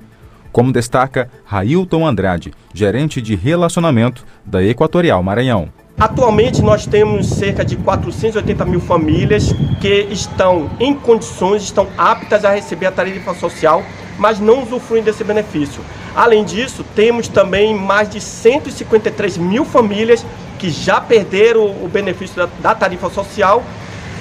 como 0.52 0.72
destaca 0.72 1.30
Railton 1.44 2.06
Andrade, 2.06 2.52
gerente 2.72 3.20
de 3.20 3.34
relacionamento 3.34 4.24
da 4.44 4.62
Equatorial 4.62 5.22
Maranhão. 5.22 5.68
Atualmente 5.98 6.62
nós 6.62 6.86
temos 6.86 7.26
cerca 7.28 7.64
de 7.64 7.74
480 7.74 8.64
mil 8.64 8.80
famílias 8.80 9.52
que 9.80 10.06
estão 10.10 10.70
em 10.78 10.94
condições, 10.94 11.64
estão 11.64 11.88
aptas 11.98 12.44
a 12.44 12.52
receber 12.52 12.86
a 12.86 12.92
tarifa 12.92 13.34
social, 13.34 13.82
mas 14.16 14.38
não 14.38 14.62
usufruem 14.62 15.02
desse 15.02 15.24
benefício. 15.24 15.82
Além 16.14 16.44
disso, 16.44 16.84
temos 16.94 17.26
também 17.26 17.74
mais 17.74 18.08
de 18.08 18.20
153 18.20 19.38
mil 19.38 19.64
famílias 19.64 20.24
que 20.58 20.70
já 20.70 21.00
perderam 21.00 21.64
o 21.66 21.88
benefício 21.88 22.48
da, 22.60 22.74
tarifa 22.74 23.10
social, 23.10 23.62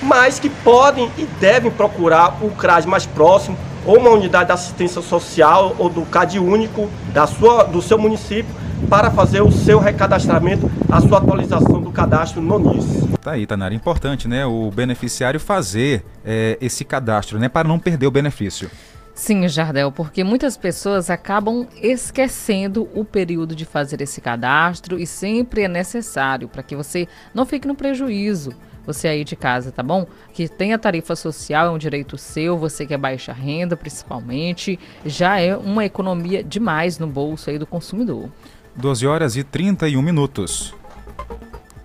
mas 0.01 0.39
que 0.39 0.49
podem 0.49 1.11
e 1.17 1.25
devem 1.39 1.71
procurar 1.71 2.37
o 2.41 2.49
CRAS 2.51 2.85
mais 2.85 3.05
próximo 3.05 3.57
ou 3.87 3.97
uma 3.97 4.09
unidade 4.09 4.47
de 4.47 4.51
assistência 4.51 5.01
social 5.01 5.73
ou 5.79 5.89
do 5.89 6.01
CAD 6.05 6.37
único 6.37 6.89
da 7.13 7.25
sua, 7.25 7.63
do 7.63 7.81
seu 7.81 7.97
município 7.97 8.53
para 8.89 9.09
fazer 9.09 9.41
o 9.41 9.51
seu 9.51 9.79
recadastramento, 9.79 10.69
a 10.91 11.01
sua 11.01 11.17
atualização 11.17 11.81
do 11.81 11.91
cadastro 11.91 12.41
no 12.41 12.59
NIS. 12.59 13.07
Tá 13.21 13.31
aí, 13.31 13.47
Tanara, 13.47 13.73
importante, 13.73 14.27
né? 14.27 14.45
O 14.45 14.69
beneficiário 14.69 15.39
fazer 15.39 16.03
é, 16.23 16.57
esse 16.61 16.85
cadastro, 16.85 17.39
né? 17.39 17.49
Para 17.49 17.67
não 17.67 17.79
perder 17.79 18.05
o 18.05 18.11
benefício. 18.11 18.69
Sim, 19.15 19.47
Jardel, 19.47 19.91
porque 19.91 20.23
muitas 20.23 20.55
pessoas 20.55 21.09
acabam 21.09 21.65
esquecendo 21.81 22.87
o 22.93 23.03
período 23.03 23.55
de 23.55 23.65
fazer 23.65 23.99
esse 23.99 24.21
cadastro 24.21 24.99
e 24.99 25.07
sempre 25.07 25.63
é 25.63 25.67
necessário 25.67 26.47
para 26.47 26.61
que 26.61 26.75
você 26.75 27.07
não 27.33 27.43
fique 27.43 27.67
no 27.67 27.73
prejuízo 27.73 28.53
você 28.87 29.09
aí 29.09 29.23
de 29.25 29.35
casa, 29.35 29.71
tá 29.71 29.83
bom? 29.83 30.07
Que 30.33 30.47
tem 30.47 30.73
a 30.73 30.79
tarifa 30.79 31.15
social, 31.15 31.67
é 31.67 31.69
um 31.69 31.77
direito 31.77 32.17
seu, 32.17 32.57
você 32.57 32.85
que 32.85 32.93
é 32.93 32.97
baixa 32.97 33.33
renda 33.33 33.75
principalmente, 33.75 34.79
já 35.05 35.39
é 35.39 35.55
uma 35.55 35.85
economia 35.85 36.43
demais 36.43 36.97
no 36.97 37.05
bolso 37.05 37.49
aí 37.49 37.59
do 37.59 37.67
consumidor. 37.67 38.29
12 38.75 39.05
horas 39.05 39.35
e 39.35 39.43
31 39.43 40.01
minutos. 40.01 40.73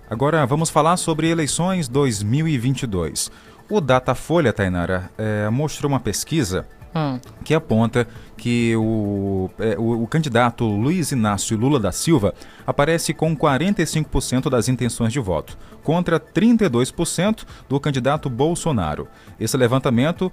Agora 0.09 0.45
vamos 0.45 0.69
falar 0.69 0.95
sobre 0.97 1.29
eleições 1.29 1.87
2022. 1.87 3.29
O 3.69 3.81
Datafolha, 3.81 4.53
Tainara, 4.53 5.09
é, 5.17 5.49
mostrou 5.49 5.89
uma 5.91 5.99
pesquisa 5.99 6.65
hum. 6.95 7.19
que 7.43 7.53
aponta 7.53 8.07
que 8.43 8.75
o, 8.75 9.49
é, 9.57 9.77
o, 9.79 10.03
o, 10.03 10.05
candidato 10.05 10.65
Luiz 10.65 11.13
Inácio 11.13 11.57
Lula 11.57 11.79
da 11.79 11.93
Silva 11.93 12.33
aparece 12.67 13.13
com 13.13 13.33
45% 13.33 14.49
das 14.49 14.67
intenções 14.67 15.13
de 15.13 15.19
voto, 15.21 15.57
contra 15.81 16.19
32% 16.19 17.45
do 17.69 17.79
candidato 17.79 18.29
Bolsonaro. 18.29 19.07
Esse 19.39 19.55
levantamento 19.55 20.29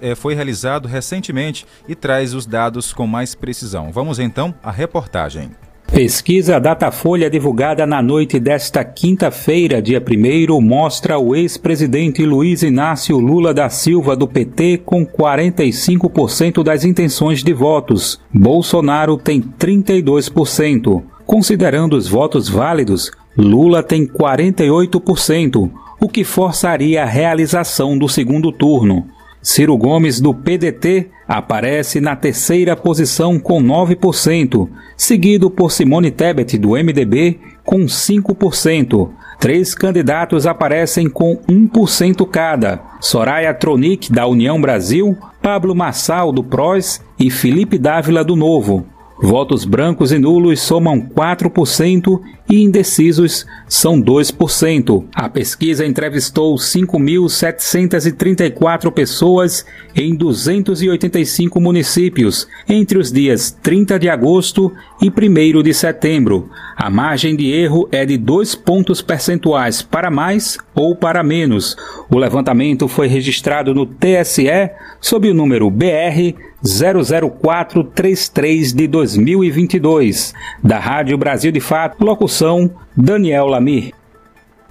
é, 0.00 0.16
foi 0.16 0.34
realizado 0.34 0.88
recentemente 0.88 1.64
e 1.86 1.94
traz 1.94 2.34
os 2.34 2.44
dados 2.44 2.92
com 2.92 3.06
mais 3.06 3.36
precisão. 3.36 3.92
Vamos 3.92 4.18
então 4.18 4.52
à 4.60 4.72
reportagem. 4.72 5.52
Pesquisa 5.92 6.58
Datafolha 6.58 7.28
divulgada 7.28 7.86
na 7.86 8.00
noite 8.00 8.40
desta 8.40 8.82
quinta-feira, 8.82 9.82
dia 9.82 10.02
1 10.02 10.58
mostra 10.58 11.18
o 11.18 11.36
ex-presidente 11.36 12.24
Luiz 12.24 12.62
Inácio 12.62 13.18
Lula 13.18 13.52
da 13.52 13.68
Silva 13.68 14.16
do 14.16 14.26
PT 14.26 14.78
com 14.86 15.04
45% 15.04 16.62
das 16.62 16.86
intenções 16.86 17.44
de 17.44 17.52
votos. 17.52 18.18
Bolsonaro 18.32 19.18
tem 19.18 19.42
32%. 19.42 21.02
Considerando 21.26 21.94
os 21.94 22.08
votos 22.08 22.48
válidos, 22.48 23.12
Lula 23.36 23.82
tem 23.82 24.06
48%, 24.06 25.70
o 26.00 26.08
que 26.08 26.24
forçaria 26.24 27.02
a 27.02 27.06
realização 27.06 27.98
do 27.98 28.08
segundo 28.08 28.50
turno. 28.50 29.06
Ciro 29.42 29.76
Gomes, 29.76 30.20
do 30.20 30.32
PDT, 30.32 31.10
aparece 31.26 32.00
na 32.00 32.14
terceira 32.14 32.76
posição 32.76 33.40
com 33.40 33.60
9%, 33.60 34.68
seguido 34.96 35.50
por 35.50 35.72
Simone 35.72 36.12
Tebet, 36.12 36.56
do 36.56 36.70
MDB, 36.70 37.40
com 37.64 37.84
5%. 37.84 39.10
Três 39.40 39.74
candidatos 39.74 40.46
aparecem 40.46 41.10
com 41.10 41.36
1% 41.48 42.24
cada: 42.30 42.80
Soraya 43.00 43.52
Tronic, 43.52 44.12
da 44.12 44.24
União 44.28 44.60
Brasil, 44.60 45.18
Pablo 45.42 45.74
Massal, 45.74 46.30
do 46.30 46.44
PROS 46.44 47.00
e 47.18 47.28
Felipe 47.28 47.76
Dávila, 47.76 48.22
do 48.22 48.36
Novo. 48.36 48.86
Votos 49.22 49.64
brancos 49.64 50.10
e 50.10 50.18
nulos 50.18 50.60
somam 50.60 51.00
4% 51.00 52.20
e 52.50 52.60
indecisos 52.60 53.46
são 53.68 54.02
2%. 54.02 55.04
A 55.14 55.28
pesquisa 55.28 55.86
entrevistou 55.86 56.56
5.734 56.56 58.90
pessoas 58.90 59.64
em 59.94 60.16
285 60.16 61.60
municípios 61.60 62.48
entre 62.68 62.98
os 62.98 63.12
dias 63.12 63.56
30 63.62 63.96
de 63.96 64.08
agosto 64.08 64.72
e 65.00 65.08
1 65.08 65.62
de 65.62 65.72
setembro. 65.72 66.50
A 66.76 66.90
margem 66.90 67.36
de 67.36 67.48
erro 67.48 67.88
é 67.92 68.04
de 68.04 68.18
2 68.18 68.56
pontos 68.56 69.00
percentuais 69.00 69.82
para 69.82 70.10
mais 70.10 70.58
ou 70.74 70.96
para 70.96 71.22
menos. 71.22 71.76
O 72.10 72.18
levantamento 72.18 72.88
foi 72.88 73.06
registrado 73.08 73.74
no 73.74 73.84
TSE 73.86 74.70
sob 75.00 75.30
o 75.30 75.34
número 75.34 75.70
BR 75.70 76.34
00433 76.62 78.72
de 78.72 78.86
2022. 78.86 80.32
Da 80.62 80.78
Rádio 80.78 81.18
Brasil 81.18 81.52
de 81.52 81.60
Fato, 81.60 82.02
locução 82.04 82.70
Daniel 82.96 83.46
Lamir. 83.46 83.92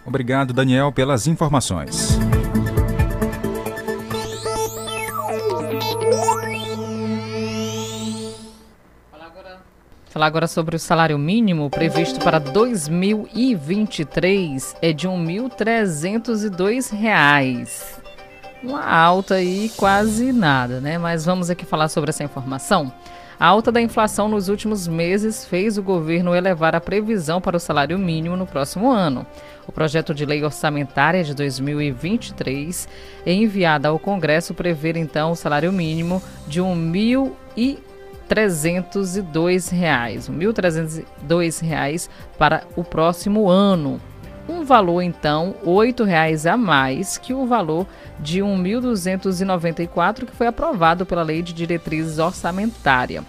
Obrigado, 0.06 0.53
Daniel, 0.53 0.91
pelas 0.91 1.25
informações. 1.28 2.19
Falar 10.11 10.27
agora 10.27 10.47
sobre 10.47 10.75
o 10.75 10.79
salário 10.79 11.17
mínimo 11.17 11.69
previsto 11.69 12.19
para 12.19 12.38
2023 12.38 14.75
é 14.81 14.91
de 14.91 15.07
R$ 15.07 15.13
1.302 15.13 18.01
uma 18.63 18.85
alta 18.85 19.35
aí 19.35 19.72
quase 19.75 20.31
nada, 20.31 20.79
né? 20.79 20.97
Mas 20.97 21.25
vamos 21.25 21.49
aqui 21.49 21.66
falar 21.66 21.88
sobre 21.88 22.11
essa 22.11 22.23
informação. 22.23 22.94
A 23.39 23.47
alta 23.47 23.72
da 23.72 23.81
inflação 23.81 24.29
nos 24.29 24.49
últimos 24.49 24.88
meses 24.88 25.45
fez 25.45 25.79
o 25.79 25.83
governo 25.83 26.35
elevar 26.35 26.75
a 26.75 26.81
previsão 26.81 27.41
para 27.41 27.57
o 27.57 27.59
salário 27.59 27.97
mínimo 27.97 28.38
no 28.38 28.45
próximo 28.45 28.91
ano. 28.91 29.25
O 29.66 29.72
projeto 29.72 30.13
de 30.13 30.28
lei 30.28 30.43
orçamentária 30.43 31.23
de 31.23 31.33
2023, 31.33 32.88
enviado 33.25 33.88
ao 33.88 33.97
Congresso, 33.97 34.53
prevê 34.53 34.93
então 34.95 35.31
o 35.31 35.35
salário 35.35 35.72
mínimo 35.72 36.22
de 36.47 36.61
R$ 36.61 37.79
1.302, 38.31 39.72
R$ 39.72 40.18
1.302 40.18 42.09
para 42.38 42.64
o 42.75 42.84
próximo 42.84 43.50
ano 43.50 44.00
um 44.50 44.64
valor 44.66 45.02
então 45.02 45.56
R$ 45.64 46.03
reais 46.03 46.46
a 46.46 46.58
mais 46.58 47.18
que 47.18 47.34
o 47.34 47.46
valor 47.46 47.86
de 48.20 48.41
1.294 48.41 50.25
que 50.25 50.36
foi 50.36 50.47
aprovado 50.47 51.06
pela 51.06 51.24
Lei 51.24 51.41
de 51.41 51.53
Diretrizes 51.53 52.20
Orçamentária. 52.20 53.24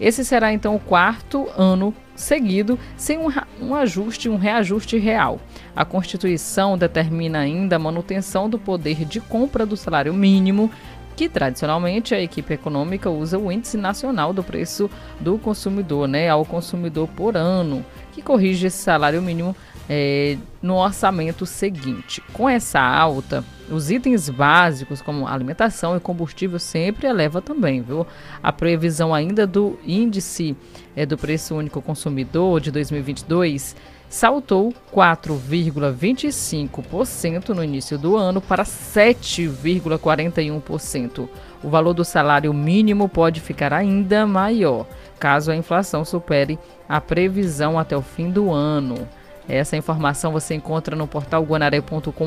Esse 0.00 0.24
será 0.24 0.52
então 0.52 0.76
o 0.76 0.80
quarto 0.80 1.48
ano 1.56 1.92
seguido 2.14 2.78
sem 2.96 3.18
um, 3.18 3.28
um, 3.60 3.74
ajuste, 3.74 4.28
um 4.28 4.36
reajuste 4.36 4.96
real. 4.98 5.40
A 5.74 5.84
Constituição 5.84 6.78
determina 6.78 7.40
ainda 7.40 7.76
a 7.76 7.80
manutenção 7.80 8.48
do 8.48 8.58
poder 8.58 9.04
de 9.04 9.20
compra 9.20 9.66
do 9.66 9.76
salário 9.76 10.14
mínimo, 10.14 10.70
que 11.18 11.28
tradicionalmente 11.28 12.14
a 12.14 12.20
equipe 12.20 12.54
econômica 12.54 13.10
usa 13.10 13.36
o 13.36 13.50
Índice 13.50 13.76
Nacional 13.76 14.32
do 14.32 14.40
Preço 14.40 14.88
do 15.18 15.36
Consumidor, 15.36 16.06
né, 16.06 16.28
ao 16.28 16.44
consumidor 16.44 17.08
por 17.08 17.36
ano, 17.36 17.84
que 18.12 18.22
corrige 18.22 18.68
esse 18.68 18.76
salário 18.76 19.20
mínimo 19.20 19.56
é, 19.90 20.38
no 20.62 20.76
orçamento 20.76 21.44
seguinte. 21.44 22.22
Com 22.32 22.48
essa 22.48 22.78
alta, 22.78 23.44
os 23.68 23.90
itens 23.90 24.28
básicos 24.28 25.02
como 25.02 25.26
alimentação 25.26 25.96
e 25.96 26.00
combustível 26.00 26.60
sempre 26.60 27.08
eleva 27.08 27.42
também, 27.42 27.82
viu? 27.82 28.06
A 28.40 28.52
previsão 28.52 29.12
ainda 29.12 29.44
do 29.44 29.76
índice 29.84 30.56
é, 30.94 31.04
do 31.04 31.18
preço 31.18 31.56
único 31.56 31.82
consumidor 31.82 32.60
de 32.60 32.70
2022 32.70 33.74
saltou 34.08 34.72
4,25% 34.94 37.50
no 37.50 37.62
início 37.62 37.98
do 37.98 38.16
ano 38.16 38.40
para 38.40 38.64
7,41%. 38.64 41.28
O 41.62 41.68
valor 41.68 41.92
do 41.92 42.04
salário 42.04 42.54
mínimo 42.54 43.08
pode 43.08 43.40
ficar 43.40 43.72
ainda 43.72 44.24
maior, 44.26 44.86
caso 45.18 45.50
a 45.50 45.56
inflação 45.56 46.04
supere 46.04 46.56
a 46.88 47.00
previsão 47.00 47.76
até 47.78 47.96
o 47.96 48.02
fim 48.02 48.30
do 48.30 48.50
ano. 48.50 49.08
Essa 49.48 49.76
informação 49.76 50.30
você 50.30 50.54
encontra 50.54 50.94
no 50.94 51.06
portal 51.06 51.42
guanaré.com.br 51.42 52.26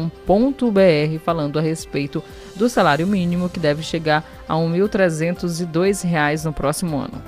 falando 1.24 1.60
a 1.60 1.62
respeito 1.62 2.24
do 2.56 2.68
salário 2.68 3.06
mínimo 3.06 3.48
que 3.48 3.60
deve 3.60 3.84
chegar 3.84 4.26
a 4.50 4.56
R$ 4.56 4.64
1.302 4.64 6.46
no 6.46 6.52
próximo 6.52 6.98
ano. 6.98 7.22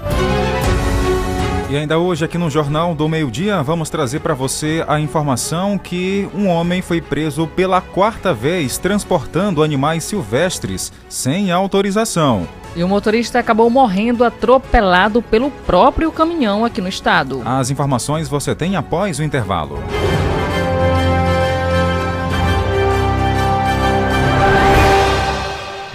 E 1.74 1.76
ainda 1.76 1.98
hoje 1.98 2.24
aqui 2.24 2.38
no 2.38 2.52
Jornal 2.52 2.94
do 2.94 3.10
Meio-Dia 3.10 3.64
vamos 3.64 3.90
trazer 3.90 4.20
para 4.20 4.36
você 4.36 4.86
a 4.88 5.00
informação 5.00 5.76
que 5.76 6.30
um 6.32 6.48
homem 6.48 6.84
foi 6.84 7.02
preso 7.02 7.48
pela 7.48 7.82
quarta 7.82 8.32
vez 8.32 8.78
transportando 8.78 9.64
animais 9.64 10.04
silvestres 10.04 10.94
sem 11.10 11.52
autorização. 11.52 12.48
E 12.76 12.84
o 12.84 12.88
motorista 12.88 13.40
acabou 13.40 13.72
morrendo 13.72 14.24
atropelado 14.24 15.20
pelo 15.24 15.50
próprio 15.50 16.12
caminhão 16.12 16.64
aqui 16.64 16.80
no 16.80 16.88
estado. 16.88 17.42
As 17.44 17.72
informações 17.72 18.30
você 18.30 18.54
tem 18.54 18.76
após 18.76 19.18
o 19.18 19.24
intervalo. 19.24 19.80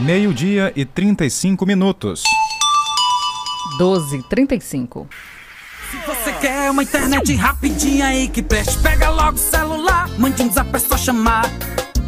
Meio-dia 0.01 0.73
e 0.75 0.85
35 0.85 1.65
minutos. 1.65 2.25
12:35. 3.79 5.07
Quer 6.69 6.73
uma 6.73 6.83
internet 6.83 7.35
rapidinha 7.35 8.09
aí 8.09 8.29
que 8.29 8.43
preste, 8.43 8.77
pega 8.81 9.09
logo 9.09 9.37
o 9.37 9.39
celular, 9.39 10.07
mande 10.19 10.43
um 10.43 10.53
zap, 10.53 10.69
é 10.77 10.79
só 10.79 10.99
chamar. 10.99 11.51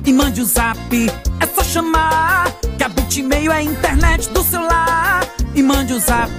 E 0.05 0.13
mande 0.13 0.43
o 0.43 0.45
um 0.45 0.47
zap, 0.47 1.11
é 1.41 1.47
só 1.47 1.65
chamar. 1.65 2.53
Que 2.77 2.85
a 2.85 2.89
Bitmail 2.91 3.51
é 3.53 3.57
a 3.57 3.63
internet 3.63 4.29
do 4.29 4.43
celular. 4.43 5.27
E 5.55 5.63
mande 5.63 5.95
o 5.95 5.97
um 5.97 5.99
zap, 5.99 6.31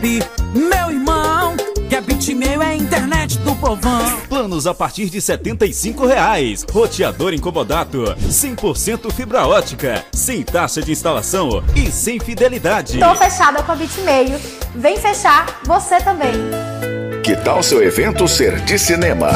meu 0.53 0.91
irmão. 0.91 1.57
Que 1.89 1.95
a 1.95 2.01
Bitmail 2.01 2.61
é 2.61 2.67
a 2.67 2.75
internet 2.75 3.39
do 3.39 3.55
povão. 3.55 4.21
Planos 4.29 4.67
a 4.67 4.73
partir 4.75 5.09
de 5.09 5.17
R$ 5.17 6.07
reais. 6.07 6.63
Roteador 6.71 7.33
incomodato, 7.33 8.03
100% 8.29 9.11
fibra 9.11 9.47
ótica, 9.47 10.05
sem 10.13 10.43
taxa 10.43 10.79
de 10.79 10.91
instalação 10.91 11.63
e 11.75 11.91
sem 11.91 12.19
fidelidade. 12.19 12.99
Tô 12.99 13.15
fechada 13.15 13.63
com 13.63 13.71
a 13.71 13.75
Bitmail. 13.75 14.39
Vem 14.75 14.95
fechar 14.99 15.59
você 15.65 15.97
também. 16.01 17.00
Que 17.31 17.37
tal 17.37 17.63
seu 17.63 17.81
evento 17.81 18.27
ser 18.27 18.59
de 18.59 18.77
cinema? 18.77 19.29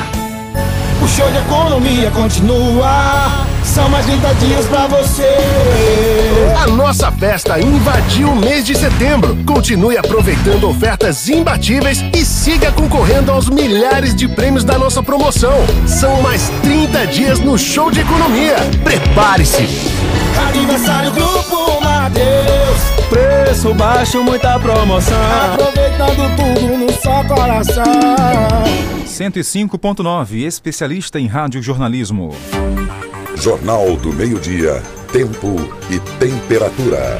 O 1.03 1.07
show 1.07 1.29
de 1.29 1.37
economia 1.37 2.09
continua. 2.09 3.45
São 3.63 3.87
mais 3.89 4.07
30 4.07 4.33
dias 4.33 4.65
pra 4.65 4.87
você. 4.87 5.37
A 6.61 6.67
nossa 6.67 7.11
festa 7.11 7.59
invadiu 7.59 8.29
o 8.29 8.35
mês 8.35 8.63
de 8.63 8.75
setembro. 8.75 9.35
Continue 9.47 9.97
aproveitando 9.97 10.69
ofertas 10.69 11.27
imbatíveis 11.27 12.05
e 12.15 12.23
siga 12.23 12.71
concorrendo 12.71 13.31
aos 13.31 13.49
milhares 13.49 14.13
de 14.13 14.27
prêmios 14.27 14.63
da 14.63 14.77
nossa 14.77 15.01
promoção. 15.01 15.55
São 15.87 16.21
mais 16.21 16.49
30 16.61 17.07
dias 17.07 17.39
no 17.39 17.57
show 17.57 17.89
de 17.89 18.01
economia. 18.01 18.57
Prepare-se. 18.83 19.67
Aniversário 20.49 21.11
Grupo 21.13 21.81
Madeus. 21.81 23.09
Preço 23.09 23.73
baixo, 23.73 24.23
muita 24.23 24.59
promoção. 24.59 25.17
Aproveitando 25.53 26.35
tudo 26.35 26.77
no 26.77 26.91
seu 26.91 27.35
coração. 27.35 27.83
105.9, 29.07 30.45
especialista 30.45 31.19
em 31.19 31.25
rádio 31.25 31.59
jornalismo. 31.59 32.35
Jornal 33.41 33.97
do 33.97 34.13
Meio-Dia, 34.13 34.83
Tempo 35.11 35.55
e 35.89 35.99
Temperatura. 36.19 37.19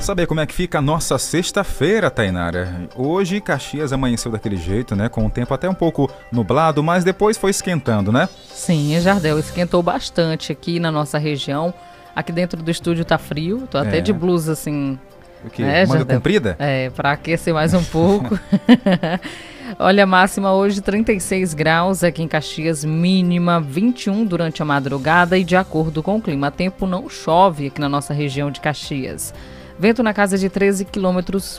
Saber 0.00 0.26
como 0.26 0.40
é 0.40 0.46
que 0.46 0.52
fica 0.52 0.78
a 0.78 0.82
nossa 0.82 1.16
sexta-feira, 1.18 2.10
Tainara? 2.10 2.88
Hoje 2.96 3.40
Caxias 3.40 3.92
amanheceu 3.92 4.32
daquele 4.32 4.56
jeito, 4.56 4.96
né? 4.96 5.08
Com 5.08 5.24
o 5.24 5.30
tempo 5.30 5.54
até 5.54 5.70
um 5.70 5.74
pouco 5.74 6.10
nublado, 6.32 6.82
mas 6.82 7.04
depois 7.04 7.38
foi 7.38 7.52
esquentando, 7.52 8.10
né? 8.10 8.28
Sim, 8.52 8.98
Jardel 9.00 9.38
esquentou 9.38 9.80
bastante 9.84 10.50
aqui 10.50 10.80
na 10.80 10.90
nossa 10.90 11.16
região. 11.16 11.72
Aqui 12.12 12.32
dentro 12.32 12.60
do 12.60 12.68
estúdio 12.68 13.04
tá 13.04 13.16
frio, 13.16 13.68
tô 13.70 13.78
até 13.78 13.98
é. 13.98 14.00
de 14.00 14.12
blusa 14.12 14.54
assim. 14.54 14.98
O 15.44 15.50
quê? 15.50 15.62
Né, 15.62 15.84
Manga 15.86 15.98
Jardel? 15.98 16.16
comprida? 16.16 16.56
É, 16.58 16.90
para 16.90 17.12
aquecer 17.12 17.52
mais 17.52 17.74
um 17.74 17.82
pouco. 17.84 18.38
Olha, 19.78 20.04
máxima 20.04 20.52
hoje 20.52 20.80
36 20.80 21.54
graus 21.54 22.04
aqui 22.04 22.22
em 22.22 22.28
Caxias, 22.28 22.84
mínima 22.84 23.60
21 23.60 24.24
durante 24.24 24.60
a 24.60 24.64
madrugada 24.64 25.38
e 25.38 25.44
de 25.44 25.56
acordo 25.56 26.02
com 26.02 26.16
o 26.16 26.20
clima, 26.22 26.50
tempo 26.50 26.86
não 26.86 27.08
chove 27.08 27.68
aqui 27.68 27.80
na 27.80 27.88
nossa 27.88 28.12
região 28.12 28.50
de 28.50 28.60
Caxias. 28.60 29.32
Vento 29.82 30.00
na 30.00 30.14
casa 30.14 30.38
de 30.38 30.48
13 30.48 30.84
km 30.84 31.18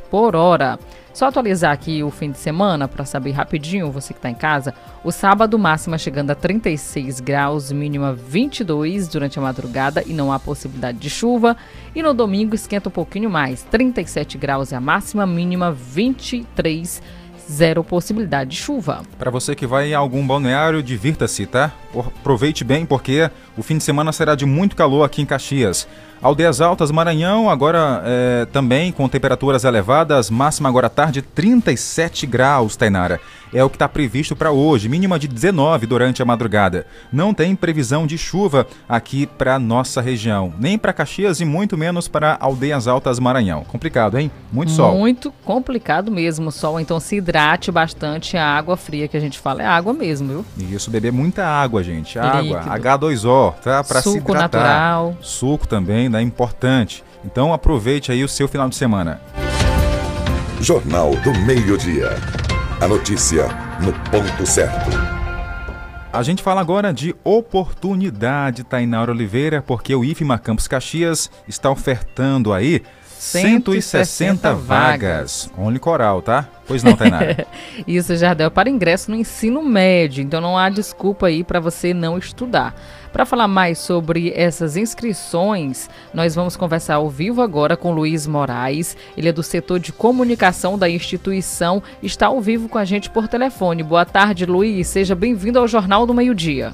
por 0.10 0.34
hora. 0.34 0.80
Só 1.14 1.26
atualizar 1.26 1.74
aqui 1.74 2.02
o 2.02 2.10
fim 2.10 2.32
de 2.32 2.38
semana 2.38 2.88
para 2.88 3.04
saber 3.04 3.32
rapidinho, 3.32 3.92
você 3.92 4.14
que 4.14 4.20
está 4.20 4.30
em 4.30 4.34
casa. 4.34 4.74
O 5.04 5.12
sábado, 5.12 5.60
máxima 5.60 5.98
chegando 5.98 6.32
a 6.32 6.36
36 6.36 7.20
graus, 7.20 7.70
mínima 7.74 8.14
22 8.14 9.10
durante 9.10 9.38
a 9.38 9.42
madrugada 9.42 10.06
e 10.08 10.14
não 10.14 10.32
há 10.32 10.40
possibilidade 10.40 11.00
de 11.00 11.10
chuva. 11.10 11.58
E 11.94 12.02
no 12.02 12.14
domingo 12.14 12.56
esquenta 12.56 12.88
um 12.88 12.94
pouquinho 12.94 13.30
mais, 13.30 13.64
37 13.64 14.38
graus 14.38 14.72
é 14.72 14.78
a 14.78 14.80
máxima, 14.80 15.28
mínima 15.28 15.74
23 15.74 17.02
graus 17.02 17.24
zero 17.50 17.84
possibilidade 17.84 18.52
de 18.52 18.58
chuva. 18.58 19.02
Para 19.18 19.32
você 19.32 19.56
que 19.56 19.68
vai 19.68 19.90
em 19.90 19.94
algum 19.94 20.26
balneário, 20.26 20.82
divirta-se, 20.82 21.46
tá? 21.46 21.72
Aproveite 21.96 22.64
bem 22.64 22.86
porque 22.86 23.30
o 23.58 23.64
fim 23.64 23.78
de 23.78 23.84
semana 23.84 24.12
será 24.12 24.36
de 24.36 24.46
muito 24.46 24.76
calor 24.76 25.04
aqui 25.04 25.22
em 25.22 25.26
Caxias. 25.26 25.88
Aldeias 26.24 26.62
Altas, 26.62 26.90
Maranhão, 26.90 27.50
agora 27.50 28.02
é, 28.06 28.48
também 28.52 28.94
com 28.94 29.10
temperaturas 29.10 29.66
elevadas, 29.66 30.30
máxima 30.30 30.70
agora 30.70 30.88
à 30.88 30.90
tarde 30.90 31.22
37 31.22 32.26
graus, 32.26 32.78
Tainara. 32.78 33.20
É 33.54 33.62
o 33.64 33.70
que 33.70 33.76
está 33.76 33.88
previsto 33.90 34.36
para 34.36 34.52
hoje, 34.52 34.90
mínima 34.90 35.20
de 35.20 35.28
19 35.28 35.86
durante 35.86 36.22
a 36.22 36.26
madrugada. 36.26 36.88
Não 37.12 37.34
tem 37.34 37.56
previsão 37.56 38.08
de 38.08 38.18
chuva 38.18 38.66
aqui 38.88 39.28
para 39.28 39.60
nossa 39.60 40.02
região, 40.02 40.54
nem 40.58 40.78
para 40.78 40.94
Caxias 40.94 41.42
e 41.42 41.46
muito 41.46 41.78
menos 41.78 42.08
para 42.08 42.38
Aldeias 42.40 42.88
Altas, 42.88 43.20
Maranhão. 43.20 43.66
Complicado, 43.66 44.18
hein? 44.18 44.32
Muito 44.52 44.72
sol. 44.72 44.98
Muito 44.98 45.32
complicado 45.44 46.10
mesmo, 46.10 46.52
sol. 46.52 46.80
Então 46.80 47.00
se 47.02 47.18
hidrate 47.18 47.70
bastante. 47.70 48.38
A 48.38 48.48
água 48.48 48.78
fria 48.78 49.10
que 49.10 49.18
a 49.18 49.20
gente 49.20 49.38
fala 49.38 49.62
é 49.62 49.68
água 49.68 49.94
mesmo, 49.94 50.28
viu? 50.30 50.46
Isso, 50.72 50.90
beber 50.90 51.12
muita 51.12 51.46
água, 51.46 51.84
gente. 51.84 52.18
Água, 52.18 52.42
Líquido. 52.42 52.70
H2O, 52.70 53.43
tá? 53.52 53.84
Para 53.84 54.02
se 54.02 54.18
hidratar. 54.18 54.42
natural. 54.42 55.18
Suco 55.22 55.68
também 55.68 56.10
é 56.16 56.22
importante. 56.22 57.04
Então 57.26 57.54
aproveite 57.54 58.12
aí 58.12 58.24
o 58.24 58.30
seu 58.30 58.48
final 58.48 58.70
de 58.70 58.76
semana. 58.76 59.22
Jornal 60.60 61.12
do 61.18 61.34
Meio-Dia. 61.40 62.10
A 62.80 62.88
notícia 62.88 63.48
no 63.82 63.94
ponto 64.10 64.46
certo. 64.46 64.90
A 66.12 66.22
gente 66.22 66.44
fala 66.44 66.62
agora 66.62 66.94
de 66.94 67.16
oportunidade, 67.24 68.64
Tainara 68.64 69.12
Oliveira, 69.12 69.64
porque 69.64 69.96
o 69.96 70.06
IFMA 70.06 70.38
Campus 70.38 70.68
Caxias 70.68 71.30
está 71.48 71.72
ofertando 71.72 72.54
aí 72.54 72.84
160 73.24 74.54
vagas. 74.54 75.50
Only 75.58 75.80
coral, 75.80 76.22
tá? 76.22 76.48
Pois 76.68 76.84
não, 76.84 76.96
Tainara. 76.96 77.48
Isso, 77.88 78.16
Jardel, 78.16 78.52
para 78.52 78.70
ingresso 78.70 79.10
no 79.10 79.18
ensino 79.18 79.64
médio. 79.64 80.22
Então 80.22 80.42
não 80.42 80.58
há 80.58 80.70
desculpa 80.70 81.28
aí 81.28 81.44
para 81.44 81.60
você 81.60 81.94
não 81.94 82.18
estudar. 82.18 82.76
Para 83.14 83.28
falar 83.28 83.48
mais 83.48 83.78
sobre 83.78 84.34
essas 84.36 84.76
inscrições, 84.76 85.88
nós 86.12 86.34
vamos 86.34 86.58
conversar 86.58 86.96
ao 86.96 87.12
vivo 87.12 87.44
agora 87.44 87.78
com 87.78 87.94
Luiz 87.94 88.26
Moraes. 88.26 88.98
Ele 89.16 89.30
é 89.30 89.32
do 89.32 89.44
setor 89.44 89.80
de 89.80 89.94
comunicação 89.94 90.80
da 90.80 90.90
instituição, 90.90 91.84
está 92.02 92.26
ao 92.26 92.42
vivo 92.42 92.68
com 92.68 92.80
a 92.80 92.84
gente 92.84 93.12
por 93.12 93.28
telefone. 93.28 93.84
Boa 93.84 94.04
tarde, 94.04 94.48
Luiz. 94.48 94.88
Seja 94.88 95.14
bem-vindo 95.14 95.60
ao 95.60 95.68
Jornal 95.68 96.08
do 96.08 96.14
Meio-Dia. 96.14 96.74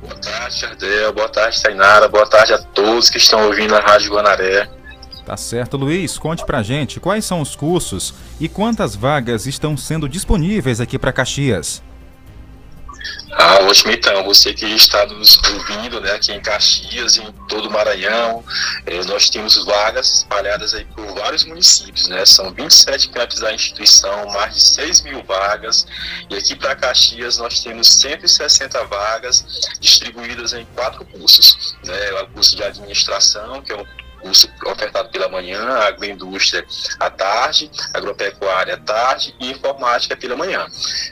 Boa 0.00 0.14
tarde, 0.20 0.60
Jardel. 0.60 1.12
Boa 1.12 1.28
tarde, 1.28 1.60
Tainara. 1.60 2.08
Boa 2.08 2.26
tarde 2.26 2.52
a 2.52 2.58
todos 2.58 3.10
que 3.10 3.18
estão 3.18 3.46
ouvindo 3.46 3.74
a 3.74 3.80
Rádio 3.80 4.12
Guanaré. 4.12 4.70
Tá 5.26 5.36
certo, 5.36 5.76
Luiz. 5.76 6.16
Conte 6.16 6.46
pra 6.46 6.62
gente 6.62 7.00
quais 7.00 7.24
são 7.24 7.40
os 7.40 7.56
cursos 7.56 8.14
e 8.38 8.48
quantas 8.48 8.94
vagas 8.94 9.46
estão 9.46 9.76
sendo 9.76 10.08
disponíveis 10.08 10.80
aqui 10.80 10.96
para 10.96 11.12
Caxias. 11.12 11.82
Ah, 13.32 13.58
ótimo 13.62 13.92
então. 13.92 14.22
Você 14.24 14.54
que 14.54 14.66
está 14.66 15.04
nos 15.06 15.38
ouvindo, 15.52 16.00
né, 16.00 16.12
aqui 16.12 16.32
em 16.32 16.40
Caxias, 16.40 17.16
em 17.16 17.32
todo 17.48 17.68
o 17.68 17.72
Maranhão, 17.72 18.44
eh, 18.86 19.02
nós 19.04 19.28
temos 19.28 19.62
vagas 19.64 20.18
espalhadas 20.18 20.74
aí 20.74 20.84
por 20.86 21.06
vários 21.14 21.44
municípios, 21.44 22.08
né? 22.08 22.24
São 22.24 22.52
27 22.52 23.08
campos 23.08 23.40
da 23.40 23.52
instituição, 23.52 24.26
mais 24.28 24.54
de 24.54 24.60
6 24.60 25.02
mil 25.02 25.22
vagas. 25.24 25.86
E 26.30 26.36
aqui 26.36 26.54
para 26.54 26.76
Caxias 26.76 27.38
nós 27.38 27.60
temos 27.60 27.88
160 27.88 28.84
vagas 28.84 29.44
distribuídas 29.80 30.52
em 30.52 30.64
quatro 30.74 31.04
cursos, 31.04 31.76
né? 31.84 32.12
O 32.22 32.26
curso 32.28 32.56
de 32.56 32.62
administração, 32.62 33.62
que 33.62 33.72
é 33.72 33.76
um 33.76 34.03
curso 34.24 34.48
ofertado 34.64 35.10
pela 35.10 35.28
manhã, 35.28 35.62
agroindústria 35.80 36.64
à 36.98 37.10
tarde, 37.10 37.70
agropecuária 37.92 38.74
à 38.74 38.78
tarde 38.78 39.34
e 39.38 39.50
informática 39.50 40.16
pela 40.16 40.34
manhã. 40.34 40.66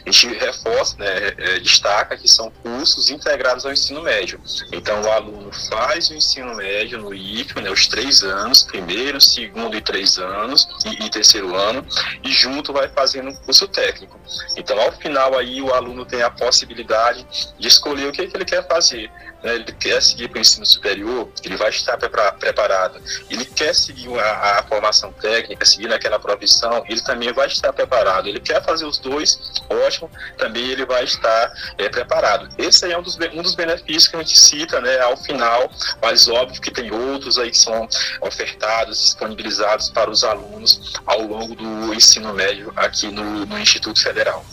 A 0.07 0.11
gente 0.11 0.29
reforça, 0.39 0.97
né, 0.99 1.35
é, 1.37 1.61
destaca 1.61 2.17
que 2.17 2.27
são 2.27 2.51
cursos 2.63 3.11
integrados 3.11 3.67
ao 3.67 3.73
ensino 3.73 4.03
médio. 4.03 4.41
Então, 4.73 5.03
o 5.03 5.11
aluno 5.11 5.51
faz 5.69 6.09
o 6.09 6.15
ensino 6.15 6.55
médio 6.55 6.99
no 6.99 7.13
IFE, 7.13 7.61
né, 7.61 7.71
os 7.71 7.87
três 7.87 8.23
anos, 8.23 8.63
primeiro, 8.63 9.21
segundo 9.21 9.77
e 9.77 9.83
três 9.83 10.19
anos, 10.19 10.67
e, 10.87 11.05
e 11.05 11.11
terceiro 11.11 11.55
ano, 11.55 11.85
e 12.25 12.33
junto 12.33 12.73
vai 12.73 12.89
fazendo 12.89 13.29
um 13.29 13.35
curso 13.35 13.69
técnico. 13.69 14.19
Então, 14.57 14.81
ao 14.81 14.93
final 14.93 15.37
aí, 15.37 15.61
o 15.61 15.75
aluno 15.75 16.07
tem 16.07 16.23
a 16.23 16.31
possibilidade 16.31 17.27
de 17.59 17.69
escolher 17.69 18.09
o 18.09 18.13
que, 18.13 18.27
que 18.27 18.37
ele 18.37 18.45
quer 18.45 18.67
fazer 18.67 19.11
né, 19.43 19.55
ele 19.57 19.73
quer 19.73 20.01
seguir 20.01 20.29
para 20.29 20.39
o 20.39 20.41
ensino 20.41 20.65
superior, 20.65 21.29
ele 21.43 21.57
vai 21.57 21.71
estar 21.71 21.97
preparado. 21.97 23.01
Ele 23.31 23.45
quer 23.45 23.75
seguir 23.75 24.09
a, 24.19 24.59
a, 24.59 24.63
formação 24.65 25.13
técnica, 25.13 25.65
seguir 25.65 25.89
naquela 25.89 26.19
profissão, 26.19 26.85
ele 26.89 27.01
também 27.03 27.33
vai 27.33 27.47
estar 27.47 27.73
preparado. 27.73 28.29
Ele 28.29 28.41
quer 28.41 28.63
fazer 28.65 28.85
os 28.85 28.99
dois, 28.99 29.53
ótimo, 29.69 30.11
também 30.39 30.65
ele 30.69 30.87
vai 30.87 31.05
estar 31.05 31.53
é, 31.79 31.89
preparado. 31.89 32.49
Esse 32.59 32.85
aí 32.85 32.93
é 32.93 32.99
um 32.99 33.03
dos, 33.03 33.17
um 33.17 33.43
dos 33.43 33.55
benefícios 33.55 34.09
que 34.09 34.17
a 34.17 34.19
gente 34.21 34.39
cita 34.39 34.81
né, 34.81 35.01
ao 35.01 35.17
final, 35.17 35.71
mas 36.01 36.29
óbvio 36.29 36.61
que 36.61 36.71
tem 36.71 36.91
outros 36.93 37.39
aí 37.39 37.51
que 37.51 37.59
são 37.59 37.89
ofertados, 38.21 39.01
disponibilizados 39.03 39.91
para 39.91 40.11
os 40.11 40.25
alunos 40.25 40.95
ao 41.07 41.23
longo 41.23 41.55
do 41.55 41.95
ensino 41.95 42.33
médio 42.33 42.73
aqui 42.77 43.09
no, 43.09 43.47
no 43.47 43.59
Instituto 43.59 44.01
Federal. 44.01 44.45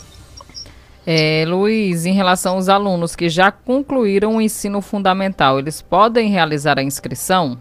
É, 1.06 1.44
Luiz, 1.46 2.04
em 2.04 2.12
relação 2.12 2.54
aos 2.54 2.68
alunos 2.68 3.16
que 3.16 3.28
já 3.28 3.50
concluíram 3.50 4.36
o 4.36 4.40
ensino 4.40 4.80
fundamental, 4.80 5.58
eles 5.58 5.80
podem 5.80 6.28
realizar 6.28 6.78
a 6.78 6.82
inscrição? 6.82 7.58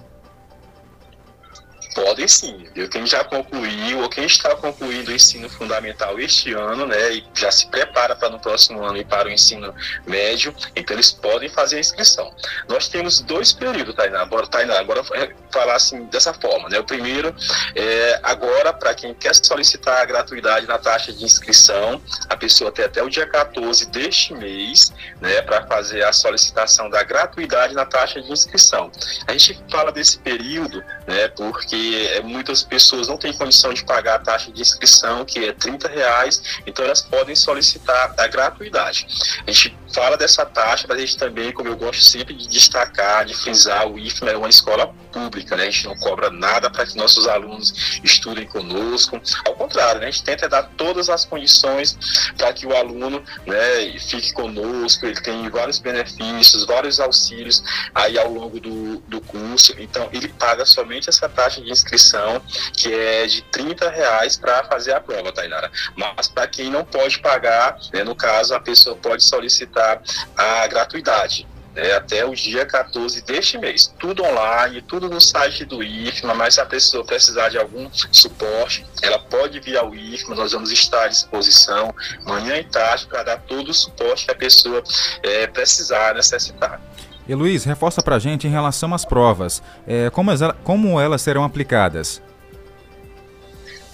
Podem 1.94 2.28
sim, 2.28 2.68
viu? 2.74 2.88
Quem 2.90 3.06
já 3.06 3.24
concluiu 3.24 4.02
ou 4.02 4.10
quem 4.10 4.26
está 4.26 4.56
concluindo 4.56 5.12
o 5.12 5.14
ensino 5.14 5.50
fundamental 5.50 6.20
este 6.20 6.54
ano, 6.54 6.86
né, 6.86 7.14
e 7.14 7.26
já 7.34 7.52
se 7.52 7.68
prepara 7.68 8.16
para 8.16 8.30
no 8.30 8.40
próximo 8.40 8.84
ano 8.84 8.98
ir 8.98 9.06
para 9.06 9.28
o 9.28 9.32
ensino 9.32 9.74
médio, 10.06 10.54
então 10.76 10.96
eles 10.96 11.12
podem 11.12 11.50
fazer 11.50 11.78
a 11.78 11.80
inscrição. 11.80 12.34
Nós 12.68 12.88
temos 12.88 13.22
dois 13.22 13.52
períodos, 13.52 13.96
Tainá, 13.96 14.22
agora, 14.22 14.48
Tainá, 14.48 14.80
agora 14.80 15.04
falar 15.52 15.76
assim 15.76 16.06
dessa 16.06 16.34
forma, 16.34 16.70
né? 16.70 16.80
O 16.80 16.84
primeiro 16.84 17.36
é 17.76 18.20
agora 18.24 18.72
para 18.72 18.94
quem 18.94 19.14
quer 19.14 19.34
solicitar 19.36 20.02
a 20.02 20.06
gratuidade 20.06 20.68
na 20.68 20.78
taxa 20.78 21.12
de 21.12 21.24
inscrição, 21.24 22.02
a 22.30 22.38
pessoa 22.38 22.72
tem 22.72 22.86
até 22.86 23.02
o 23.02 23.10
dia 23.10 23.26
14 23.26 23.88
deste 23.88 24.34
mês, 24.34 24.94
né, 25.20 25.42
para 25.42 25.66
fazer 25.66 26.04
a 26.04 26.14
solicitação 26.14 26.90
da 26.90 27.04
gratuidade 27.04 27.74
na 27.74 27.86
taxa 27.86 28.22
de 28.22 28.32
inscrição. 28.32 28.92
A 29.28 29.32
gente 29.32 29.60
fala 29.72 29.92
desse 29.92 30.20
período, 30.20 30.84
né, 31.08 31.28
porque 31.30 31.89
é, 31.96 32.22
muitas 32.22 32.64
pessoas 32.64 33.08
não 33.08 33.18
têm 33.18 33.34
condição 33.34 33.74
de 33.74 33.84
pagar 33.84 34.16
a 34.16 34.20
taxa 34.20 34.52
de 34.52 34.62
inscrição, 34.62 35.26
que 35.26 35.40
é 35.46 35.54
30 35.54 35.88
reais, 35.88 36.62
então 36.66 36.86
elas 36.86 37.02
podem 37.02 37.36
solicitar 37.36 38.14
a 38.18 38.28
gratuidade. 38.28 39.08
A 39.46 39.52
gente 39.52 39.78
fala 39.94 40.18
dessa 40.18 40.46
taxa, 40.46 40.86
mas 40.88 40.98
a 40.98 41.02
gente 41.02 41.18
também, 41.18 41.52
como 41.52 41.70
eu 41.70 41.76
gosto 41.76 42.02
sempre 42.04 42.34
de 42.34 42.48
destacar, 42.48 43.26
de 43.26 43.34
frisar, 43.34 43.88
o 43.88 43.98
IFMA 43.98 44.32
é 44.32 44.38
uma 44.38 44.50
escola 44.50 44.94
pública, 45.12 45.56
né? 45.56 45.64
a 45.64 45.70
gente 45.70 45.86
não 45.86 45.98
cobra 45.98 46.30
nada 46.30 46.70
para 46.70 46.86
que 46.86 46.96
nossos 46.96 47.28
alunos 47.28 48.00
estudem 48.04 48.46
conosco, 48.46 49.20
ao 49.46 49.56
contrário, 49.56 50.02
né? 50.02 50.08
a 50.08 50.12
gente 50.12 50.24
tenta 50.24 50.48
dar 50.48 50.64
todas 50.78 51.10
as 51.10 51.26
condições 51.26 51.98
para 52.38 52.54
que 52.54 52.66
o 52.66 52.76
aluno 52.76 53.24
né, 53.46 54.00
fique 54.00 54.34
conosco, 54.34 55.06
ele 55.06 55.20
tem 55.22 55.50
vários 55.50 55.80
benefícios, 55.80 56.66
vários 56.66 57.00
auxílios 57.00 57.64
aí 57.94 58.18
ao 58.18 58.32
longo 58.32 58.60
do, 58.60 58.98
do 59.08 59.22
curso, 59.22 59.74
então 59.80 60.10
ele 60.12 60.28
paga 60.28 60.66
somente 60.66 61.10
essa 61.10 61.28
taxa 61.28 61.62
de 61.62 61.69
inscrição, 61.72 62.42
que 62.74 62.94
é 62.94 63.26
de 63.26 63.42
30 63.44 63.90
reais 63.90 64.38
para 64.38 64.64
fazer 64.64 64.94
a 64.94 65.00
prova, 65.00 65.32
Tainara. 65.32 65.72
Mas 65.96 66.28
para 66.28 66.48
quem 66.48 66.70
não 66.70 66.84
pode 66.84 67.20
pagar, 67.20 67.78
né, 67.94 68.04
no 68.04 68.16
caso, 68.16 68.54
a 68.54 68.60
pessoa 68.60 68.96
pode 68.96 69.24
solicitar 69.24 70.02
a 70.36 70.68
gratuidade. 70.68 71.48
É, 71.76 71.94
até 71.94 72.26
o 72.26 72.34
dia 72.34 72.66
14 72.66 73.22
deste 73.22 73.58
mês. 73.58 73.94
Tudo 74.00 74.24
online, 74.24 74.82
tudo 74.82 75.08
no 75.08 75.22
site 75.22 75.64
do 75.64 75.84
IFMA, 75.84 76.34
mas 76.34 76.56
se 76.56 76.62
a 76.62 76.66
pessoa 76.66 77.06
precisar 77.06 77.50
de 77.50 77.60
algum 77.60 77.90
suporte, 78.12 78.86
ela 79.04 79.20
pode 79.20 79.60
vir 79.60 79.78
ao 79.78 79.94
IFMA, 79.94 80.36
nós 80.36 80.52
vamos 80.52 80.72
estar 80.72 81.04
à 81.04 81.08
disposição 81.08 81.94
manhã 82.26 82.58
e 82.58 82.64
tarde 82.64 83.06
para 83.06 83.24
dar 83.24 83.38
todo 83.42 83.70
o 83.70 83.74
suporte 83.74 84.26
que 84.26 84.32
a 84.32 84.36
pessoa 84.36 84.84
é, 85.24 85.46
precisar, 85.48 86.16
necessitar. 86.16 86.82
E 87.30 87.36
Luiz, 87.36 87.64
reforça 87.64 88.02
para 88.02 88.16
a 88.16 88.20
gente 88.20 88.48
em 88.48 88.50
relação 88.50 88.92
às 88.92 89.06
provas. 89.06 89.62
É, 89.86 90.10
como, 90.10 90.32
as, 90.32 90.40
como 90.64 91.00
elas 91.00 91.22
serão 91.22 91.44
aplicadas? 91.44 92.24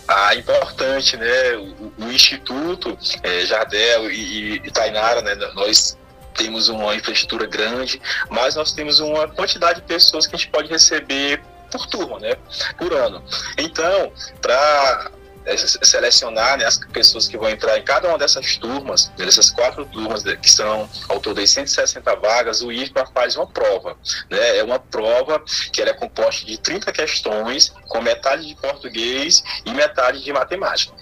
Ah, 0.07 0.33
importante, 0.33 1.17
né? 1.17 1.57
O, 1.57 2.05
o 2.05 2.11
Instituto 2.13 2.97
é, 3.23 3.41
Jardel 3.41 4.09
e, 4.09 4.61
e 4.63 4.71
Tainara, 4.71 5.21
né? 5.21 5.35
Nós 5.53 5.97
temos 6.33 6.69
uma 6.69 6.95
infraestrutura 6.95 7.45
grande, 7.45 8.01
mas 8.29 8.55
nós 8.55 8.71
temos 8.71 9.01
uma 9.01 9.27
quantidade 9.27 9.81
de 9.81 9.85
pessoas 9.85 10.25
que 10.25 10.33
a 10.33 10.39
gente 10.39 10.49
pode 10.49 10.69
receber 10.69 11.43
por 11.69 11.87
turma, 11.87 12.17
né? 12.19 12.37
Por 12.77 12.93
ano. 12.93 13.21
Então, 13.57 14.13
para 14.41 15.11
selecionar 15.83 16.57
né, 16.57 16.65
as 16.65 16.77
pessoas 16.77 17.27
que 17.27 17.37
vão 17.37 17.49
entrar 17.49 17.77
em 17.77 17.83
cada 17.83 18.07
uma 18.09 18.17
dessas 18.17 18.57
turmas, 18.57 19.11
dessas 19.17 19.51
quatro 19.51 19.85
turmas 19.85 20.23
que 20.23 20.49
são 20.49 20.89
ao 21.09 21.19
todo 21.19 21.39
de 21.39 21.47
160 21.47 22.15
vagas, 22.15 22.61
o 22.61 22.71
IFPA 22.71 23.05
faz 23.13 23.35
uma 23.35 23.47
prova. 23.47 23.97
Né? 24.29 24.57
É 24.57 24.63
uma 24.63 24.79
prova 24.79 25.43
que 25.71 25.81
é 25.81 25.93
composta 25.93 26.45
de 26.45 26.57
30 26.57 26.91
questões, 26.91 27.73
com 27.87 28.01
metade 28.01 28.47
de 28.47 28.55
português 28.55 29.43
e 29.65 29.71
metade 29.71 30.23
de 30.23 30.33
matemática 30.33 30.93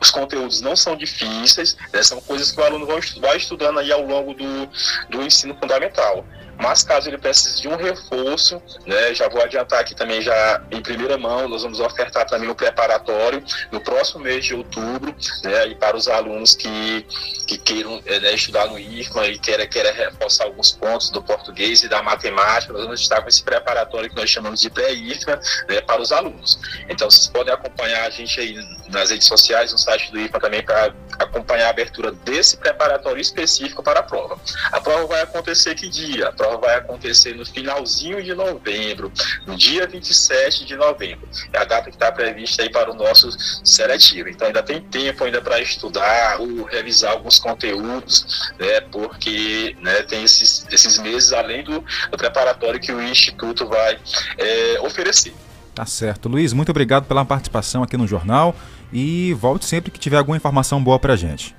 os 0.00 0.10
conteúdos 0.10 0.60
não 0.62 0.74
são 0.74 0.96
difíceis, 0.96 1.76
né, 1.92 2.02
são 2.02 2.20
coisas 2.22 2.50
que 2.50 2.58
o 2.58 2.64
aluno 2.64 2.86
vai 3.20 3.36
estudando 3.36 3.80
aí 3.80 3.92
ao 3.92 4.02
longo 4.02 4.32
do, 4.32 4.66
do 5.10 5.22
ensino 5.22 5.54
fundamental. 5.54 6.24
Mas 6.60 6.82
caso 6.82 7.08
ele 7.08 7.18
precise 7.18 7.62
de 7.62 7.68
um 7.68 7.76
reforço, 7.76 8.62
né, 8.86 9.14
já 9.14 9.28
vou 9.28 9.42
adiantar 9.42 9.80
aqui 9.80 9.94
também 9.94 10.20
já 10.20 10.62
em 10.70 10.82
primeira 10.82 11.16
mão, 11.16 11.48
nós 11.48 11.62
vamos 11.62 11.80
ofertar 11.80 12.26
também 12.26 12.48
o 12.48 12.54
preparatório 12.54 13.42
no 13.72 13.80
próximo 13.80 14.20
mês 14.20 14.44
de 14.44 14.54
outubro, 14.54 15.14
né, 15.42 15.68
e 15.68 15.74
para 15.74 15.96
os 15.96 16.08
alunos 16.08 16.54
que, 16.54 17.06
que 17.46 17.58
queiram 17.58 18.00
é, 18.04 18.20
né, 18.20 18.34
estudar 18.34 18.66
no 18.66 18.78
IFMA 18.78 19.26
e 19.28 19.38
querem 19.38 19.68
queira 19.68 19.92
reforçar 19.92 20.44
alguns 20.44 20.72
pontos 20.72 21.10
do 21.10 21.22
português 21.22 21.82
e 21.82 21.88
da 21.88 22.02
matemática, 22.02 22.72
nós 22.72 22.82
vamos 22.82 23.00
estar 23.00 23.22
com 23.22 23.28
esse 23.28 23.42
preparatório 23.42 24.10
que 24.10 24.16
nós 24.16 24.28
chamamos 24.28 24.60
de 24.60 24.68
pré-IFMA 24.68 25.40
né, 25.68 25.80
para 25.80 26.00
os 26.00 26.12
alunos. 26.12 26.58
Então 26.88 27.10
vocês 27.10 27.28
podem 27.28 27.52
acompanhar 27.52 28.06
a 28.06 28.10
gente 28.10 28.38
aí 28.40 28.56
nas 28.88 29.10
redes 29.10 29.26
sociais, 29.26 29.72
no 29.72 29.78
site 29.78 30.10
do 30.10 30.20
IFMA 30.20 30.40
também 30.40 30.62
para 30.62 30.92
acompanhar 31.24 31.66
a 31.66 31.70
abertura 31.70 32.12
desse 32.12 32.56
preparatório 32.56 33.20
específico 33.20 33.82
para 33.82 34.00
a 34.00 34.02
prova. 34.02 34.38
A 34.72 34.80
prova 34.80 35.06
vai 35.06 35.22
acontecer 35.22 35.74
que 35.74 35.88
dia? 35.88 36.28
A 36.28 36.32
prova 36.32 36.58
vai 36.58 36.76
acontecer 36.76 37.34
no 37.34 37.44
finalzinho 37.44 38.22
de 38.22 38.34
novembro, 38.34 39.12
no 39.46 39.56
dia 39.56 39.86
27 39.86 40.64
de 40.64 40.76
novembro. 40.76 41.28
É 41.52 41.58
a 41.58 41.64
data 41.64 41.90
que 41.90 41.96
está 41.96 42.10
prevista 42.10 42.62
aí 42.62 42.70
para 42.70 42.90
o 42.90 42.94
nosso 42.94 43.30
seletivo. 43.64 44.28
Então 44.28 44.46
ainda 44.46 44.62
tem 44.62 44.80
tempo 44.80 45.24
ainda 45.24 45.40
para 45.40 45.60
estudar 45.60 46.40
ou 46.40 46.64
revisar 46.64 47.12
alguns 47.12 47.38
conteúdos, 47.38 48.52
né, 48.58 48.80
porque 48.80 49.76
né, 49.80 50.02
tem 50.02 50.24
esses, 50.24 50.66
esses 50.70 50.98
meses 50.98 51.32
além 51.32 51.62
do, 51.62 51.84
do 52.10 52.16
preparatório 52.16 52.80
que 52.80 52.92
o 52.92 53.02
Instituto 53.02 53.66
vai 53.66 53.98
é, 54.38 54.80
oferecer. 54.80 55.34
Tá 55.74 55.86
certo. 55.86 56.28
Luiz, 56.28 56.52
muito 56.52 56.70
obrigado 56.70 57.06
pela 57.06 57.24
participação 57.24 57.82
aqui 57.82 57.96
no 57.96 58.06
jornal 58.06 58.54
e 58.92 59.34
volte 59.34 59.64
sempre 59.64 59.90
que 59.90 59.98
tiver 59.98 60.16
alguma 60.16 60.36
informação 60.36 60.82
boa 60.82 60.98
para 60.98 61.16
gente. 61.16 61.54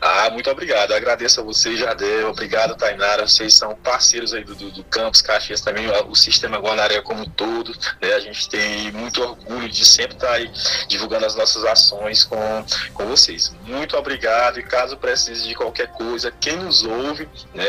Ah, 0.00 0.30
muito 0.30 0.50
obrigado. 0.50 0.92
Agradeço 0.92 1.40
a 1.40 1.42
vocês, 1.42 1.78
Jadel. 1.78 2.30
Obrigado, 2.30 2.76
Tainara. 2.76 3.26
Vocês 3.26 3.54
são 3.54 3.74
parceiros 3.74 4.34
aí 4.34 4.44
do, 4.44 4.54
do, 4.54 4.70
do 4.70 4.84
Campus 4.84 5.22
Caxias 5.22 5.62
também, 5.62 5.86
o, 5.88 6.14
sistema 6.14 6.58
Guanaré 6.58 7.00
como 7.00 7.22
um 7.22 7.30
todo. 7.30 7.72
Né? 8.00 8.12
A 8.12 8.20
gente 8.20 8.48
tem 8.48 8.92
muito 8.92 9.22
orgulho 9.22 9.68
de 9.68 9.84
sempre 9.84 10.14
estar 10.14 10.32
aí 10.32 10.50
divulgando 10.86 11.26
as 11.26 11.34
nossas 11.34 11.64
ações 11.64 12.22
com, 12.24 12.64
com 12.92 13.06
vocês. 13.06 13.52
Muito 13.64 13.96
obrigado. 13.96 14.60
E 14.60 14.62
caso 14.62 14.96
precise 14.96 15.48
de 15.48 15.54
qualquer 15.54 15.88
coisa, 15.88 16.30
quem 16.30 16.56
nos 16.56 16.84
ouve, 16.84 17.28
né, 17.54 17.66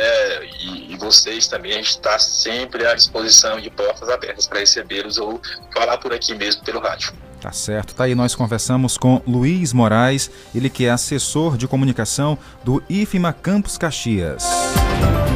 e, 0.62 0.93
e 0.93 0.98
vocês 0.98 1.48
também, 1.48 1.72
a 1.72 1.75
gente 1.77 1.89
está 1.89 2.19
sempre 2.19 2.86
à 2.86 2.93
disposição 2.93 3.60
de 3.60 3.69
portas 3.69 4.10
abertas 4.10 4.46
para 4.48 4.60
recebê-los 4.60 5.17
ou 5.17 5.41
falar 5.74 5.98
por 5.98 6.13
aqui 6.13 6.36
mesmo 6.36 6.63
pelo 6.63 6.79
rádio. 6.79 7.13
Tá 7.41 7.51
certo, 7.51 7.94
tá 7.94 8.06
aí 8.06 8.15
nós 8.15 8.34
conversamos 8.34 8.98
com 8.98 9.22
Luiz 9.27 9.72
Moraes, 9.72 10.29
ele 10.56 10.70
que 10.70 10.86
é 10.86 10.89
assessor 10.89 11.56
de 11.56 11.67
comunicação 11.67 12.38
do 12.63 12.82
IFMA 12.89 13.32
Campus 13.32 13.77
Caxias. 13.77 14.44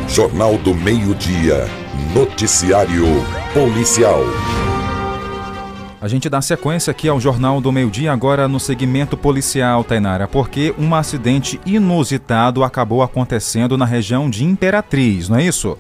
Jornal 0.08 0.58
do 0.58 0.74
Meio-Dia, 0.74 1.68
noticiário 2.14 3.06
policial. 3.54 4.20
A 6.02 6.08
gente 6.08 6.28
dá 6.28 6.42
sequência 6.42 6.90
aqui 6.90 7.08
ao 7.08 7.20
Jornal 7.20 7.62
do 7.62 7.72
Meio-Dia, 7.72 8.12
agora 8.12 8.48
no 8.48 8.60
segmento 8.60 9.16
policial, 9.16 9.84
Tainara, 9.84 10.28
porque 10.28 10.74
um 10.80 10.96
acidente 10.96 11.62
inusitado 11.64 12.64
acabou 12.64 13.04
acontecendo 13.04 13.78
na 13.78 13.86
região 13.86 14.28
de 14.28 14.44
Imperatriz, 14.44 15.30
não 15.30 15.38
é 15.38 15.44
isso? 15.44 15.78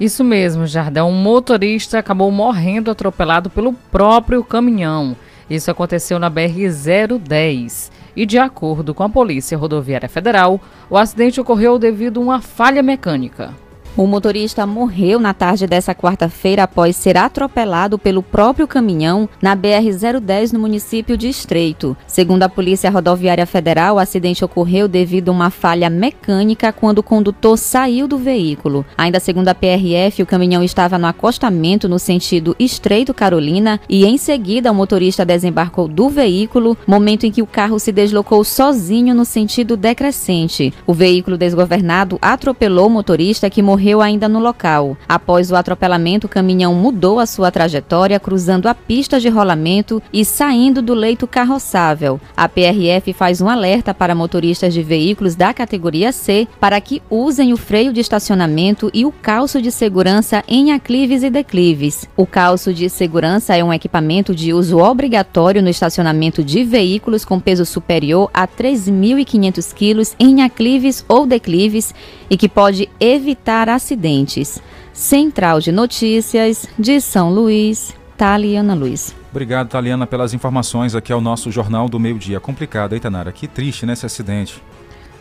Isso 0.00 0.24
mesmo, 0.24 0.66
Jardel. 0.66 1.06
Um 1.06 1.14
motorista 1.14 2.00
acabou 2.00 2.32
morrendo 2.32 2.90
atropelado 2.90 3.48
pelo 3.48 3.72
próprio 3.72 4.42
caminhão. 4.42 5.14
Isso 5.50 5.68
aconteceu 5.68 6.20
na 6.20 6.30
BR-010. 6.30 7.90
E, 8.14 8.24
de 8.24 8.38
acordo 8.38 8.94
com 8.94 9.02
a 9.02 9.08
Polícia 9.08 9.58
Rodoviária 9.58 10.08
Federal, 10.08 10.60
o 10.88 10.96
acidente 10.96 11.40
ocorreu 11.40 11.76
devido 11.76 12.20
a 12.20 12.22
uma 12.22 12.40
falha 12.40 12.82
mecânica. 12.82 13.52
O 13.96 14.06
motorista 14.06 14.64
morreu 14.66 15.18
na 15.18 15.34
tarde 15.34 15.66
dessa 15.66 15.92
quarta-feira 15.92 16.62
após 16.62 16.94
ser 16.94 17.16
atropelado 17.16 17.98
pelo 17.98 18.22
próprio 18.22 18.66
caminhão 18.66 19.28
na 19.42 19.56
BR-010 19.56 20.52
no 20.52 20.60
município 20.60 21.16
de 21.16 21.28
Estreito. 21.28 21.96
Segundo 22.06 22.44
a 22.44 22.48
Polícia 22.48 22.88
Rodoviária 22.88 23.44
Federal, 23.46 23.96
o 23.96 23.98
acidente 23.98 24.44
ocorreu 24.44 24.86
devido 24.86 25.30
a 25.30 25.32
uma 25.32 25.50
falha 25.50 25.90
mecânica 25.90 26.72
quando 26.72 27.00
o 27.00 27.02
condutor 27.02 27.58
saiu 27.58 28.06
do 28.06 28.16
veículo. 28.16 28.86
Ainda 28.96 29.18
segundo 29.18 29.48
a 29.48 29.54
PRF, 29.56 30.22
o 30.22 30.26
caminhão 30.26 30.62
estava 30.62 30.96
no 30.96 31.08
acostamento 31.08 31.88
no 31.88 31.98
sentido 31.98 32.54
Estreito 32.60 33.12
Carolina 33.12 33.80
e 33.88 34.06
em 34.06 34.16
seguida 34.16 34.70
o 34.70 34.74
motorista 34.74 35.24
desembarcou 35.24 35.88
do 35.88 36.08
veículo, 36.08 36.78
momento 36.86 37.26
em 37.26 37.32
que 37.32 37.42
o 37.42 37.46
carro 37.46 37.80
se 37.80 37.90
deslocou 37.90 38.44
sozinho 38.44 39.16
no 39.16 39.24
sentido 39.24 39.76
decrescente. 39.76 40.72
O 40.86 40.94
veículo 40.94 41.36
desgovernado 41.36 42.18
atropelou 42.22 42.86
o 42.86 42.90
motorista 42.90 43.50
que 43.50 43.60
morreu 43.60 43.79
morreu 43.80 44.02
ainda 44.02 44.28
no 44.28 44.38
local. 44.38 44.94
Após 45.08 45.50
o 45.50 45.56
atropelamento, 45.56 46.26
o 46.26 46.30
caminhão 46.30 46.74
mudou 46.74 47.18
a 47.18 47.24
sua 47.24 47.50
trajetória, 47.50 48.20
cruzando 48.20 48.68
a 48.68 48.74
pista 48.74 49.18
de 49.18 49.30
rolamento 49.30 50.02
e 50.12 50.22
saindo 50.22 50.82
do 50.82 50.92
leito 50.92 51.26
carroçável. 51.26 52.20
A 52.36 52.46
PRF 52.46 53.14
faz 53.14 53.40
um 53.40 53.48
alerta 53.48 53.94
para 53.94 54.14
motoristas 54.14 54.74
de 54.74 54.82
veículos 54.82 55.34
da 55.34 55.54
categoria 55.54 56.12
C 56.12 56.46
para 56.60 56.78
que 56.78 57.00
usem 57.08 57.54
o 57.54 57.56
freio 57.56 57.90
de 57.90 58.00
estacionamento 58.00 58.90
e 58.92 59.06
o 59.06 59.12
calço 59.12 59.62
de 59.62 59.70
segurança 59.70 60.44
em 60.46 60.72
aclives 60.72 61.22
e 61.22 61.30
declives. 61.30 62.06
O 62.14 62.26
calço 62.26 62.74
de 62.74 62.90
segurança 62.90 63.56
é 63.56 63.64
um 63.64 63.72
equipamento 63.72 64.34
de 64.34 64.52
uso 64.52 64.76
obrigatório 64.78 65.62
no 65.62 65.70
estacionamento 65.70 66.44
de 66.44 66.64
veículos 66.64 67.24
com 67.24 67.40
peso 67.40 67.64
superior 67.64 68.28
a 68.34 68.46
3.500 68.46 69.72
quilos 69.72 70.14
em 70.18 70.42
aclives 70.42 71.02
ou 71.08 71.26
declives 71.26 71.94
e 72.28 72.36
que 72.36 72.48
pode 72.48 72.88
evitar 73.00 73.69
acidentes. 73.70 74.60
Central 74.92 75.60
de 75.60 75.72
Notícias 75.72 76.66
de 76.78 77.00
São 77.00 77.32
Luís, 77.32 77.94
Taliana 78.16 78.74
Luiz. 78.74 79.14
Obrigado, 79.30 79.68
Taliana, 79.68 80.06
pelas 80.06 80.34
informações 80.34 80.94
aqui 80.94 81.12
ao 81.12 81.20
nosso 81.20 81.50
Jornal 81.50 81.88
do 81.88 81.98
Meio 81.98 82.18
Dia. 82.18 82.40
Complicado, 82.40 82.94
hein, 82.94 83.00
Tanara? 83.00 83.32
Que 83.32 83.46
triste, 83.46 83.86
né, 83.86 83.92
esse 83.92 84.04
acidente. 84.04 84.60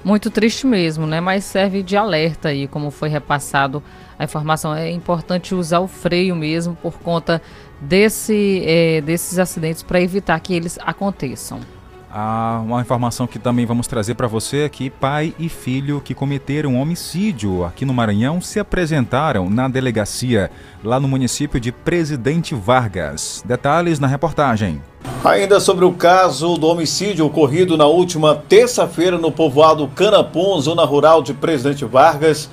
Muito 0.03 0.31
triste 0.31 0.65
mesmo, 0.65 1.05
né? 1.05 1.19
Mas 1.21 1.43
serve 1.43 1.83
de 1.83 1.95
alerta 1.95 2.49
aí, 2.49 2.67
como 2.67 2.89
foi 2.89 3.09
repassado 3.09 3.83
a 4.17 4.23
informação. 4.23 4.73
É 4.73 4.89
importante 4.89 5.53
usar 5.53 5.79
o 5.79 5.87
freio 5.87 6.35
mesmo 6.35 6.75
por 6.75 6.99
conta 6.99 7.41
desse, 7.79 8.63
é, 8.65 9.01
desses 9.01 9.37
acidentes 9.37 9.83
para 9.83 10.01
evitar 10.01 10.39
que 10.39 10.53
eles 10.53 10.79
aconteçam. 10.81 11.59
Uma 12.11 12.81
informação 12.81 13.27
que 13.27 13.37
também 13.37 13.65
vamos 13.65 13.85
trazer 13.85 14.15
para 14.15 14.27
você 14.27 14.61
é 14.61 14.69
que 14.69 14.89
pai 14.89 15.33
e 15.37 15.47
filho 15.47 16.01
que 16.01 16.15
cometeram 16.15 16.81
homicídio 16.81 17.63
aqui 17.63 17.85
no 17.85 17.93
Maranhão 17.93 18.41
se 18.41 18.59
apresentaram 18.59 19.47
na 19.49 19.67
delegacia 19.67 20.49
lá 20.83 20.99
no 20.99 21.07
município 21.07 21.59
de 21.59 21.71
Presidente 21.71 22.55
Vargas. 22.55 23.43
Detalhes 23.45 23.99
na 23.99 24.07
reportagem. 24.07 24.81
Ainda 25.23 25.59
sobre 25.59 25.85
o 25.85 25.93
caso 25.93 26.57
do 26.57 26.67
homicídio 26.67 27.25
ocorrido 27.25 27.77
na 27.77 27.85
última 27.85 28.35
terça-feira 28.35 29.17
no 29.17 29.31
povoado 29.31 29.87
Canapum, 29.89 30.59
zona 30.59 30.83
rural 30.85 31.21
de 31.21 31.33
Presidente 31.33 31.85
Vargas, 31.85 32.49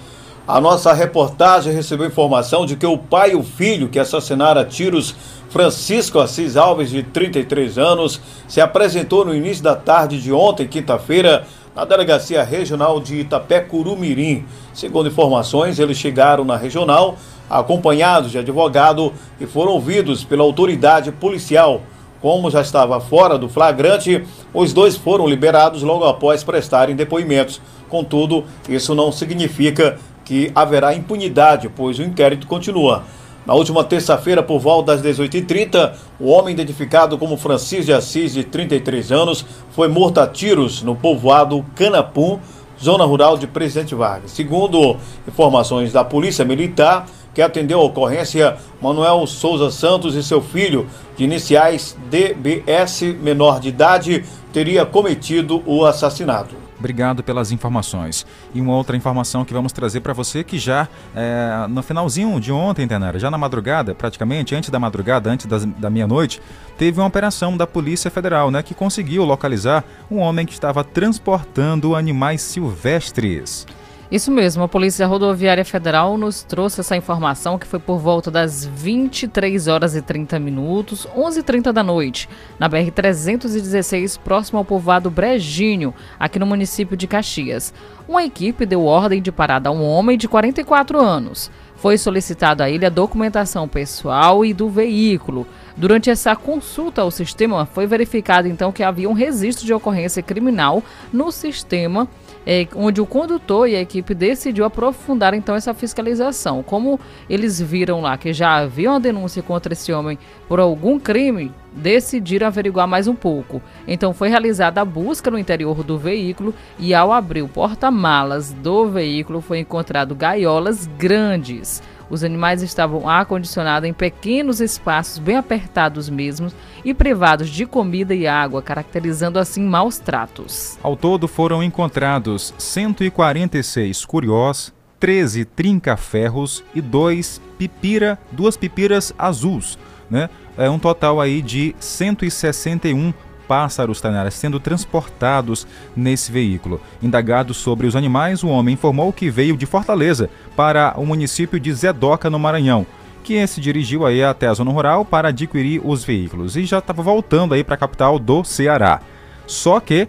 a 0.46 0.60
nossa 0.60 0.92
reportagem 0.92 1.72
recebeu 1.72 2.06
informação 2.06 2.64
de 2.64 2.76
que 2.76 2.86
o 2.86 2.96
pai 2.96 3.32
e 3.32 3.34
o 3.34 3.42
filho 3.42 3.88
que 3.88 3.98
assassinaram 3.98 4.60
a 4.60 4.64
tiros 4.64 5.14
Francisco 5.48 6.20
Assis 6.20 6.56
Alves, 6.56 6.90
de 6.90 7.02
33 7.02 7.78
anos, 7.78 8.20
se 8.46 8.60
apresentou 8.60 9.24
no 9.24 9.34
início 9.34 9.64
da 9.64 9.74
tarde 9.74 10.20
de 10.20 10.32
ontem, 10.32 10.68
quinta-feira, 10.68 11.44
na 11.74 11.84
Delegacia 11.84 12.44
Regional 12.44 13.00
de 13.00 13.20
Itapé-Curumirim. 13.20 14.44
Segundo 14.72 15.08
informações, 15.08 15.78
eles 15.78 15.98
chegaram 15.98 16.44
na 16.44 16.56
regional 16.56 17.16
acompanhados 17.50 18.30
de 18.30 18.38
advogado 18.38 19.12
e 19.40 19.46
foram 19.46 19.72
ouvidos 19.72 20.24
pela 20.24 20.42
autoridade 20.42 21.10
policial. 21.10 21.80
Como 22.20 22.50
já 22.50 22.60
estava 22.60 23.00
fora 23.00 23.38
do 23.38 23.48
flagrante, 23.48 24.24
os 24.54 24.72
dois 24.72 24.96
foram 24.96 25.28
liberados 25.28 25.82
logo 25.82 26.04
após 26.04 26.42
prestarem 26.42 26.96
depoimentos. 26.96 27.60
Contudo, 27.88 28.44
isso 28.68 28.94
não 28.94 29.12
significa 29.12 29.98
que 30.26 30.50
haverá 30.54 30.92
impunidade, 30.92 31.70
pois 31.74 31.98
o 31.98 32.02
inquérito 32.02 32.46
continua. 32.46 33.04
Na 33.46 33.54
última 33.54 33.84
terça-feira, 33.84 34.42
por 34.42 34.58
volta 34.58 34.96
das 34.96 35.16
18h30, 35.16 35.92
o 36.18 36.30
homem 36.30 36.52
identificado 36.52 37.16
como 37.16 37.36
Francisco 37.36 37.84
de 37.84 37.92
Assis, 37.92 38.34
de 38.34 38.42
33 38.42 39.12
anos, 39.12 39.46
foi 39.70 39.86
morto 39.86 40.18
a 40.18 40.26
tiros 40.26 40.82
no 40.82 40.96
povoado 40.96 41.64
Canapum, 41.76 42.40
zona 42.82 43.04
rural 43.04 43.38
de 43.38 43.46
Presidente 43.46 43.94
Vargas. 43.94 44.32
Segundo 44.32 44.96
informações 45.28 45.92
da 45.92 46.02
Polícia 46.02 46.44
Militar, 46.44 47.06
que 47.32 47.40
atendeu 47.40 47.80
a 47.80 47.84
ocorrência, 47.84 48.56
Manuel 48.82 49.24
Souza 49.28 49.70
Santos 49.70 50.16
e 50.16 50.24
seu 50.24 50.42
filho, 50.42 50.88
de 51.16 51.22
iniciais 51.22 51.96
DBS, 52.10 53.02
menor 53.22 53.60
de 53.60 53.68
idade, 53.68 54.24
teria 54.52 54.84
cometido 54.84 55.62
o 55.66 55.84
assassinato. 55.84 56.65
Obrigado 56.78 57.22
pelas 57.22 57.52
informações. 57.52 58.26
E 58.54 58.60
uma 58.60 58.74
outra 58.74 58.96
informação 58.96 59.44
que 59.44 59.52
vamos 59.52 59.72
trazer 59.72 60.00
para 60.00 60.12
você 60.12 60.44
que 60.44 60.58
já 60.58 60.88
é, 61.14 61.66
no 61.68 61.82
finalzinho 61.82 62.38
de 62.40 62.52
ontem, 62.52 62.86
Tenara, 62.86 63.18
já 63.18 63.30
na 63.30 63.38
madrugada, 63.38 63.94
praticamente 63.94 64.54
antes 64.54 64.70
da 64.70 64.78
madrugada, 64.78 65.30
antes 65.30 65.46
da 65.46 65.90
meia-noite, 65.90 66.40
teve 66.76 67.00
uma 67.00 67.06
operação 67.06 67.56
da 67.56 67.66
Polícia 67.66 68.10
Federal, 68.10 68.50
né, 68.50 68.62
que 68.62 68.74
conseguiu 68.74 69.24
localizar 69.24 69.84
um 70.10 70.18
homem 70.18 70.44
que 70.44 70.52
estava 70.52 70.84
transportando 70.84 71.96
animais 71.96 72.42
silvestres. 72.42 73.66
Isso 74.08 74.30
mesmo, 74.30 74.62
a 74.62 74.68
Polícia 74.68 75.04
Rodoviária 75.04 75.64
Federal 75.64 76.16
nos 76.16 76.44
trouxe 76.44 76.80
essa 76.80 76.96
informação 76.96 77.58
que 77.58 77.66
foi 77.66 77.80
por 77.80 77.98
volta 77.98 78.30
das 78.30 78.64
23 78.64 79.66
horas 79.66 79.96
e 79.96 80.02
30 80.02 80.38
minutos, 80.38 81.08
11h30 81.16 81.72
da 81.72 81.82
noite, 81.82 82.28
na 82.56 82.70
BR-316, 82.70 84.16
próximo 84.22 84.58
ao 84.58 84.64
povoado 84.64 85.10
Brejinho, 85.10 85.92
aqui 86.20 86.38
no 86.38 86.46
município 86.46 86.96
de 86.96 87.08
Caxias. 87.08 87.74
Uma 88.06 88.22
equipe 88.22 88.64
deu 88.64 88.84
ordem 88.84 89.20
de 89.20 89.32
parada 89.32 89.70
a 89.70 89.72
um 89.72 89.82
homem 89.82 90.16
de 90.16 90.28
44 90.28 91.00
anos. 91.00 91.50
Foi 91.74 91.98
solicitado 91.98 92.62
a 92.62 92.70
ele 92.70 92.86
a 92.86 92.90
documentação 92.90 93.66
pessoal 93.66 94.44
e 94.44 94.54
do 94.54 94.68
veículo. 94.68 95.48
Durante 95.76 96.10
essa 96.10 96.36
consulta 96.36 97.02
ao 97.02 97.10
sistema, 97.10 97.66
foi 97.66 97.88
verificado 97.88 98.46
então 98.46 98.70
que 98.70 98.84
havia 98.84 99.10
um 99.10 99.12
registro 99.12 99.66
de 99.66 99.74
ocorrência 99.74 100.22
criminal 100.22 100.80
no 101.12 101.32
sistema 101.32 102.08
é, 102.46 102.66
onde 102.76 103.00
o 103.00 103.06
condutor 103.06 103.68
e 103.68 103.74
a 103.74 103.80
equipe 103.80 104.14
decidiu 104.14 104.64
aprofundar 104.64 105.34
então 105.34 105.56
essa 105.56 105.74
fiscalização. 105.74 106.62
Como 106.62 107.00
eles 107.28 107.60
viram 107.60 108.00
lá 108.00 108.16
que 108.16 108.32
já 108.32 108.56
havia 108.56 108.90
uma 108.90 109.00
denúncia 109.00 109.42
contra 109.42 109.72
esse 109.72 109.92
homem 109.92 110.16
por 110.48 110.60
algum 110.60 110.98
crime, 111.00 111.52
decidiram 111.72 112.46
averiguar 112.46 112.86
mais 112.86 113.08
um 113.08 113.14
pouco. 113.14 113.60
Então 113.86 114.14
foi 114.14 114.28
realizada 114.28 114.80
a 114.80 114.84
busca 114.84 115.30
no 115.30 115.38
interior 115.38 115.82
do 115.82 115.98
veículo 115.98 116.54
e 116.78 116.94
ao 116.94 117.12
abrir 117.12 117.42
o 117.42 117.48
porta-malas 117.48 118.52
do 118.52 118.86
veículo 118.86 119.40
foi 119.40 119.58
encontrado 119.58 120.14
gaiolas 120.14 120.86
grandes 120.98 121.82
os 122.08 122.22
animais 122.22 122.62
estavam 122.62 123.08
acondicionados 123.08 123.88
em 123.88 123.92
pequenos 123.92 124.60
espaços 124.60 125.18
bem 125.18 125.36
apertados 125.36 126.08
mesmo 126.08 126.50
e 126.84 126.94
privados 126.94 127.48
de 127.48 127.66
comida 127.66 128.14
e 128.14 128.26
água, 128.26 128.62
caracterizando 128.62 129.38
assim 129.38 129.62
maus 129.62 129.98
tratos. 129.98 130.78
Ao 130.82 130.96
todo 130.96 131.26
foram 131.26 131.62
encontrados 131.62 132.54
146 132.58 134.04
curiós, 134.04 134.72
13 134.98 135.44
trinca-ferros 135.44 136.64
e 136.74 136.80
dois 136.80 137.40
pipira, 137.58 138.18
duas 138.32 138.56
pipiras 138.56 139.12
azuis, 139.18 139.78
né? 140.10 140.30
É 140.56 140.70
um 140.70 140.78
total 140.78 141.20
aí 141.20 141.42
de 141.42 141.76
161 141.78 143.12
pássaros 143.46 144.00
Tainara, 144.00 144.30
sendo 144.30 144.60
transportados 144.60 145.66
nesse 145.96 146.30
veículo. 146.30 146.80
Indagado 147.02 147.54
sobre 147.54 147.86
os 147.86 147.96
animais, 147.96 148.42
o 148.42 148.48
homem 148.48 148.74
informou 148.74 149.12
que 149.12 149.30
veio 149.30 149.56
de 149.56 149.66
Fortaleza 149.66 150.28
para 150.54 150.94
o 150.96 151.06
município 151.06 151.58
de 151.58 151.72
Zedoca, 151.72 152.28
no 152.28 152.38
Maranhão, 152.38 152.86
que 153.22 153.46
se 153.46 153.60
dirigiu 153.60 154.06
aí 154.06 154.22
até 154.22 154.46
a 154.46 154.54
zona 154.54 154.70
rural 154.70 155.04
para 155.04 155.28
adquirir 155.28 155.80
os 155.84 156.04
veículos 156.04 156.56
e 156.56 156.64
já 156.64 156.78
estava 156.78 157.02
voltando 157.02 157.54
aí 157.54 157.64
para 157.64 157.74
a 157.74 157.78
capital 157.78 158.18
do 158.18 158.44
Ceará. 158.44 159.00
Só 159.46 159.80
que 159.80 160.08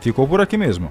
ficou 0.00 0.26
por 0.26 0.40
aqui 0.40 0.56
mesmo. 0.56 0.90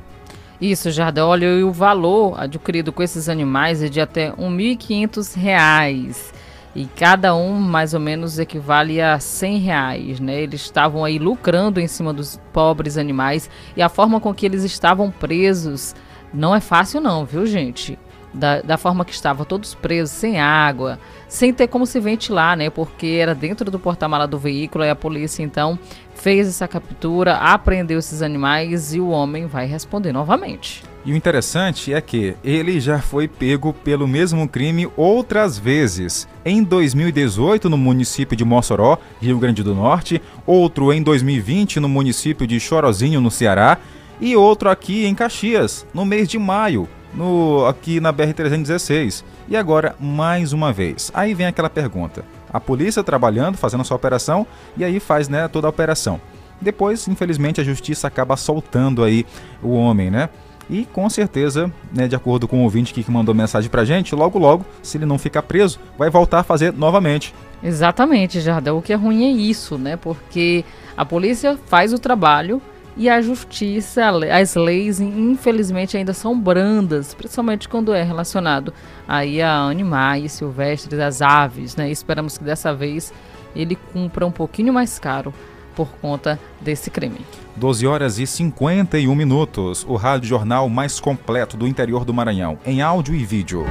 Isso, 0.62 0.92
Jardel. 0.92 1.28
Olha, 1.28 1.46
e 1.46 1.64
o 1.64 1.72
valor 1.72 2.40
adquirido 2.40 2.92
com 2.92 3.02
esses 3.02 3.30
animais 3.30 3.82
é 3.82 3.88
de 3.88 4.02
até 4.02 4.30
R$ 4.30 4.36
1.500. 4.38 6.34
E 6.76 6.86
cada 6.86 7.36
um 7.36 7.54
mais 7.56 7.94
ou 7.94 8.00
menos 8.00 8.38
equivale 8.38 9.02
a 9.02 9.20
100 9.20 9.58
reais, 9.58 10.20
né? 10.20 10.42
Eles 10.42 10.62
estavam 10.62 11.04
aí 11.04 11.18
lucrando 11.18 11.80
em 11.80 11.88
cima 11.88 12.14
dos 12.14 12.40
pobres 12.54 12.98
animais 12.98 13.50
e 13.76 13.82
a 13.82 13.90
forma 13.90 14.20
com 14.20 14.34
que 14.34 14.46
eles 14.46 14.64
estavam 14.64 15.10
presos 15.10 15.96
não 16.34 16.56
é 16.56 16.60
fácil 16.60 17.02
não, 17.02 17.26
viu 17.26 17.46
gente? 17.46 17.98
Da, 18.32 18.62
da 18.62 18.78
forma 18.78 19.04
que 19.04 19.12
estavam 19.12 19.44
todos 19.44 19.74
presos, 19.74 20.12
sem 20.12 20.40
água, 20.40 21.00
sem 21.28 21.52
ter 21.52 21.68
como 21.68 21.88
se 21.88 22.00
ventilar, 22.00 22.56
né? 22.56 22.70
Porque 22.70 23.18
era 23.20 23.34
dentro 23.34 23.72
do 23.72 23.80
porta-mala 23.80 24.28
do 24.28 24.38
veículo 24.38 24.84
e 24.84 24.90
a 24.90 24.96
polícia 24.96 25.42
então 25.42 25.80
fez 26.14 26.48
essa 26.48 26.68
captura, 26.68 27.38
apreendeu 27.38 27.98
esses 27.98 28.22
animais 28.22 28.94
e 28.94 29.00
o 29.00 29.10
homem 29.10 29.48
vai 29.48 29.66
responder 29.66 30.12
novamente. 30.12 30.84
E 31.06 31.14
o 31.14 31.16
interessante 31.16 31.94
é 31.94 32.02
que 32.02 32.36
ele 32.44 32.80
já 32.80 33.00
foi 33.00 33.28
pego 33.28 33.74
pelo 33.74 34.08
mesmo 34.08 34.48
crime 34.48 34.90
outras 34.98 35.58
vezes. 35.58 36.28
Em 36.44 36.62
2018, 36.62 37.70
no 37.70 37.78
município 37.78 38.36
de 38.36 38.44
Mossoró, 38.44 38.98
Rio 39.22 39.40
Grande 39.40 39.64
do 39.64 39.74
Norte, 39.74 40.22
outro 40.46 40.92
em 40.92 41.02
2020 41.02 41.80
no 41.80 41.88
município 41.88 42.46
de 42.46 42.60
Chorozinho, 42.60 43.22
no 43.22 43.32
Ceará, 43.32 43.78
e 44.20 44.36
outro 44.36 44.70
aqui 44.70 45.06
em 45.06 45.16
Caxias, 45.16 45.86
no 45.94 46.04
mês 46.04 46.28
de 46.28 46.38
maio, 46.38 46.88
no 47.14 47.66
aqui 47.66 48.02
na 48.02 48.12
BR-316. 48.12 49.24
E 49.48 49.56
agora, 49.56 49.96
mais 50.00 50.52
uma 50.52 50.74
vez. 50.74 51.10
Aí 51.14 51.34
vem 51.34 51.48
aquela 51.48 51.70
pergunta: 51.70 52.26
a 52.52 52.60
polícia 52.60 53.02
trabalhando, 53.04 53.58
fazendo 53.58 53.82
a 53.82 53.86
sua 53.86 53.96
operação, 53.96 54.46
e 54.76 54.84
aí 54.84 55.00
faz 55.00 55.30
né, 55.30 55.48
toda 55.48 55.68
a 55.68 55.70
operação. 55.70 56.20
Depois, 56.62 57.08
infelizmente, 57.08 57.62
a 57.62 57.64
justiça 57.64 58.08
acaba 58.08 58.36
soltando 58.36 59.02
aí 59.02 59.26
o 59.64 59.72
homem, 59.72 60.12
né? 60.12 60.28
E 60.70 60.86
com 60.86 61.10
certeza, 61.10 61.72
né, 61.92 62.08
de 62.08 62.16
acordo 62.16 62.48
com 62.48 62.60
o 62.60 62.64
ouvinte 62.64 62.94
que 62.94 63.10
mandou 63.10 63.34
mensagem 63.34 63.70
pra 63.70 63.84
gente, 63.84 64.14
logo 64.14 64.38
logo, 64.38 64.66
se 64.84 64.98
ele 64.98 65.06
não 65.06 65.18
ficar 65.18 65.42
preso, 65.42 65.80
vai 65.98 66.10
voltar 66.10 66.40
a 66.40 66.44
fazer 66.44 66.72
novamente. 66.72 67.34
Exatamente, 67.64 68.40
Jardel. 68.40 68.78
O 68.78 68.82
que 68.82 68.94
é 68.94 68.96
ruim 68.96 69.26
é 69.26 69.32
isso, 69.32 69.78
né? 69.78 69.98
Porque 69.98 70.64
a 70.96 71.04
polícia 71.04 71.58
faz 71.66 71.92
o 71.92 72.00
trabalho 72.00 72.62
e 72.96 73.10
a 73.10 73.22
justiça, 73.22 74.12
as 74.32 74.56
leis, 74.56 75.00
infelizmente, 75.00 75.96
ainda 75.96 76.14
são 76.14 76.40
brandas, 76.40 77.14
principalmente 77.14 77.68
quando 77.68 77.94
é 77.94 78.04
relacionado 78.04 78.74
aí 79.08 79.42
a 79.42 79.56
animais 79.56 80.34
silvestres, 80.34 81.00
as 81.00 81.22
aves, 81.22 81.76
né? 81.76 81.90
Esperamos 81.90 82.38
que 82.38 82.44
dessa 82.44 82.74
vez 82.74 83.14
ele 83.56 83.76
cumpra 83.76 84.26
um 84.26 84.32
pouquinho 84.32 84.74
mais 84.74 85.00
caro 85.00 85.34
por 85.76 85.88
conta 86.02 86.40
desse 86.62 86.90
crime. 86.90 87.26
12 87.56 87.86
horas 87.86 88.20
e 88.20 88.26
51 88.26 89.14
minutos. 89.14 89.86
O 89.88 89.96
rádio 89.96 90.30
jornal 90.30 90.70
mais 90.70 91.00
completo 91.00 91.58
do 91.58 91.68
interior 91.68 92.06
do 92.06 92.14
Maranhão, 92.14 92.58
em 92.66 92.82
áudio 92.82 93.16
e 93.16 93.26
vídeo. 93.26 93.66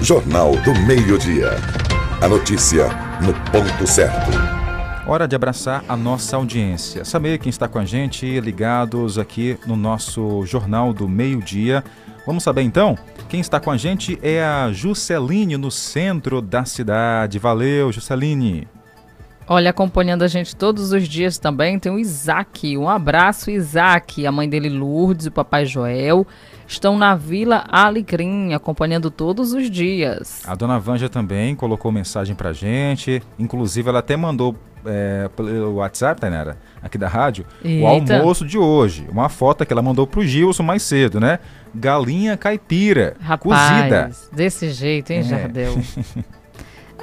Jornal 0.00 0.52
do 0.56 0.74
Meio-Dia. 0.86 1.50
A 2.20 2.28
notícia 2.28 2.88
no 3.20 3.32
ponto 3.50 3.86
certo. 3.86 4.30
Hora 5.06 5.26
de 5.26 5.34
abraçar 5.34 5.84
a 5.88 5.96
nossa 5.96 6.36
audiência. 6.36 7.04
Saber 7.04 7.38
quem 7.38 7.50
está 7.50 7.66
com 7.66 7.78
a 7.78 7.84
gente, 7.84 8.40
ligados 8.40 9.18
aqui 9.18 9.58
no 9.66 9.76
nosso 9.76 10.46
Jornal 10.46 10.92
do 10.92 11.08
Meio-Dia. 11.08 11.82
Vamos 12.24 12.44
saber 12.44 12.62
então? 12.62 12.96
Quem 13.28 13.40
está 13.40 13.58
com 13.58 13.70
a 13.70 13.76
gente 13.76 14.18
é 14.22 14.42
a 14.42 14.70
Jusceline, 14.72 15.56
no 15.56 15.70
centro 15.70 16.40
da 16.40 16.64
cidade. 16.64 17.38
Valeu, 17.38 17.90
Jusceline. 17.90 18.68
Olha, 19.54 19.68
acompanhando 19.68 20.22
a 20.22 20.28
gente 20.28 20.56
todos 20.56 20.92
os 20.92 21.06
dias 21.06 21.36
também 21.36 21.78
tem 21.78 21.92
o 21.92 21.98
Isaac. 21.98 22.74
Um 22.78 22.88
abraço, 22.88 23.50
Isaac. 23.50 24.26
A 24.26 24.32
mãe 24.32 24.48
dele, 24.48 24.70
Lourdes, 24.70 25.26
o 25.26 25.30
papai 25.30 25.66
Joel. 25.66 26.26
Estão 26.66 26.96
na 26.96 27.14
Vila 27.14 27.62
Alecrim, 27.68 28.54
acompanhando 28.54 29.10
todos 29.10 29.52
os 29.52 29.70
dias. 29.70 30.42
A 30.46 30.54
dona 30.54 30.78
Vanja 30.78 31.06
também 31.06 31.54
colocou 31.54 31.92
mensagem 31.92 32.34
pra 32.34 32.54
gente. 32.54 33.22
Inclusive, 33.38 33.90
ela 33.90 33.98
até 33.98 34.16
mandou 34.16 34.56
é, 34.86 35.28
pelo 35.36 35.74
WhatsApp, 35.74 36.18
Tainara, 36.18 36.56
aqui 36.82 36.96
da 36.96 37.06
rádio, 37.06 37.44
Eita. 37.62 37.84
o 37.84 37.86
almoço 37.86 38.46
de 38.46 38.56
hoje. 38.56 39.06
Uma 39.12 39.28
foto 39.28 39.66
que 39.66 39.72
ela 39.74 39.82
mandou 39.82 40.06
pro 40.06 40.24
Gilson 40.24 40.62
mais 40.62 40.82
cedo, 40.82 41.20
né? 41.20 41.38
Galinha 41.74 42.38
caipira, 42.38 43.16
Rapaz, 43.20 43.42
cozida. 43.42 44.10
Desse 44.32 44.70
jeito, 44.70 45.10
hein, 45.10 45.18
é. 45.18 45.22
Jardel? 45.22 45.74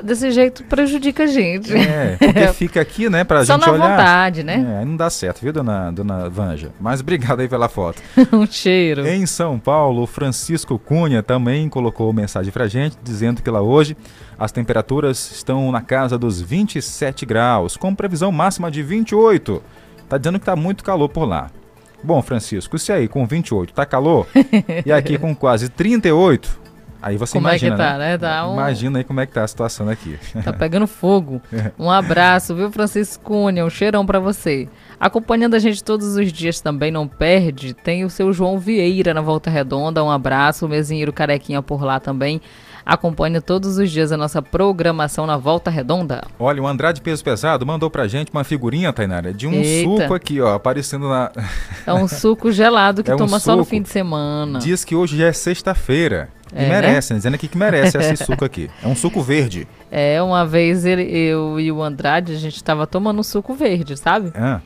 desse 0.03 0.31
jeito 0.31 0.63
prejudica 0.63 1.23
a 1.23 1.27
gente. 1.27 1.73
É, 1.73 2.17
porque 2.17 2.47
fica 2.53 2.81
aqui, 2.81 3.09
né, 3.09 3.23
pra 3.23 3.45
Só 3.45 3.53
gente 3.53 3.69
olhar. 3.69 3.77
Só 3.77 3.77
na 3.77 3.89
vontade, 3.89 4.43
né? 4.43 4.79
É, 4.81 4.85
não 4.85 4.95
dá 4.95 5.09
certo, 5.09 5.41
viu, 5.41 5.53
dona, 5.53 5.91
dona 5.91 6.29
Vanja? 6.29 6.71
Mas 6.79 7.01
obrigado 7.01 7.39
aí 7.39 7.47
pela 7.47 7.69
foto. 7.69 8.01
um 8.31 8.45
cheiro. 8.45 9.07
Em 9.07 9.25
São 9.25 9.59
Paulo, 9.59 10.05
Francisco 10.05 10.77
Cunha 10.79 11.23
também 11.23 11.69
colocou 11.69 12.12
mensagem 12.13 12.51
pra 12.51 12.67
gente, 12.67 12.97
dizendo 13.03 13.41
que 13.41 13.49
lá 13.49 13.62
hoje 13.62 13.95
as 14.38 14.51
temperaturas 14.51 15.31
estão 15.31 15.71
na 15.71 15.81
casa 15.81 16.17
dos 16.17 16.41
27 16.41 17.25
graus, 17.25 17.75
com 17.75 17.93
previsão 17.93 18.31
máxima 18.31 18.71
de 18.71 18.81
28. 18.81 19.62
Tá 20.07 20.17
dizendo 20.17 20.39
que 20.39 20.45
tá 20.45 20.55
muito 20.55 20.83
calor 20.83 21.09
por 21.09 21.25
lá. 21.25 21.51
Bom, 22.01 22.21
Francisco, 22.21 22.77
se 22.79 22.91
aí 22.91 23.07
com 23.07 23.25
28 23.27 23.73
tá 23.73 23.85
calor, 23.85 24.25
e 24.85 24.91
aqui 24.91 25.17
com 25.17 25.35
quase 25.35 25.67
38, 25.67 26.59
Aí 27.01 27.17
você 27.17 27.33
como 27.33 27.47
imagina, 27.47 27.75
é 27.75 27.77
que 27.77 27.83
tá, 27.83 27.97
né? 27.97 28.12
né? 28.12 28.17
Tá 28.17 28.47
um... 28.47 28.53
Imagina 28.53 28.99
aí 28.99 29.03
como 29.03 29.19
é 29.19 29.25
que 29.25 29.33
tá 29.33 29.43
a 29.43 29.47
situação 29.47 29.89
aqui. 29.89 30.17
Tá 30.43 30.53
pegando 30.53 30.88
fogo. 30.88 31.41
É. 31.51 31.71
Um 31.77 31.89
abraço, 31.89 32.55
viu, 32.55 32.71
Francisco 32.71 33.23
Cunha? 33.23 33.65
Um 33.65 33.69
cheirão 33.69 34.05
para 34.05 34.19
você. 34.19 34.69
Acompanhando 34.99 35.55
a 35.55 35.59
gente 35.59 35.83
todos 35.83 36.15
os 36.15 36.31
dias 36.31 36.62
também, 36.62 36.91
não 36.91 37.07
perde, 37.07 37.73
tem 37.73 38.05
o 38.05 38.09
seu 38.09 38.31
João 38.31 38.57
Vieira 38.59 39.13
na 39.13 39.21
Volta 39.21 39.49
Redonda. 39.49 40.03
Um 40.03 40.12
abraço, 40.12 40.65
o 40.65 40.69
mesinheiro 40.69 41.12
Carequinha 41.12 41.62
por 41.62 41.83
lá 41.83 41.99
também. 41.99 42.39
Acompanha 42.85 43.39
todos 43.41 43.77
os 43.77 43.91
dias 43.91 44.12
a 44.12 44.17
nossa 44.17 44.41
programação 44.41 45.27
na 45.27 45.38
Volta 45.38 45.69
Redonda. 45.69 46.23
Olha, 46.39 46.62
o 46.62 46.67
Andrade 46.67 47.01
Peso 47.01 47.23
Pesado 47.23 47.65
mandou 47.65 47.89
pra 47.89 48.07
gente 48.07 48.31
uma 48.31 48.43
figurinha, 48.43 48.91
Tainara, 48.91 49.33
de 49.33 49.45
um 49.45 49.53
Eita. 49.53 50.01
suco 50.03 50.13
aqui, 50.13 50.41
ó, 50.41 50.55
aparecendo 50.55 51.07
na. 51.07 51.31
É 51.85 51.93
um 51.93 52.07
suco 52.07 52.51
gelado 52.51 53.03
que 53.03 53.12
é 53.12 53.15
toma 53.15 53.38
um 53.38 53.39
só 53.39 53.55
no 53.55 53.63
fim 53.63 53.81
de 53.81 53.89
semana. 53.89 54.59
Diz 54.59 54.83
que 54.83 54.95
hoje 54.95 55.17
já 55.17 55.27
é 55.27 55.33
sexta-feira. 55.33 56.29
É, 56.53 56.67
merece, 56.67 57.13
né? 57.13 57.17
dizendo 57.17 57.35
aqui 57.35 57.47
que 57.47 57.57
merece 57.57 57.97
esse 57.97 58.17
suco 58.25 58.43
aqui. 58.43 58.69
É 58.83 58.88
um 58.88 58.95
suco 58.95 59.21
verde. 59.21 59.67
É, 59.91 60.21
uma 60.21 60.45
vez 60.45 60.85
ele, 60.85 61.03
eu 61.03 61.59
e 61.59 61.71
o 61.71 61.81
Andrade, 61.81 62.33
a 62.33 62.38
gente 62.38 62.55
estava 62.55 62.88
tomando 62.88 63.19
um 63.19 63.23
suco 63.23 63.53
verde, 63.53 63.95
sabe? 63.97 64.31
Ah. 64.35 64.62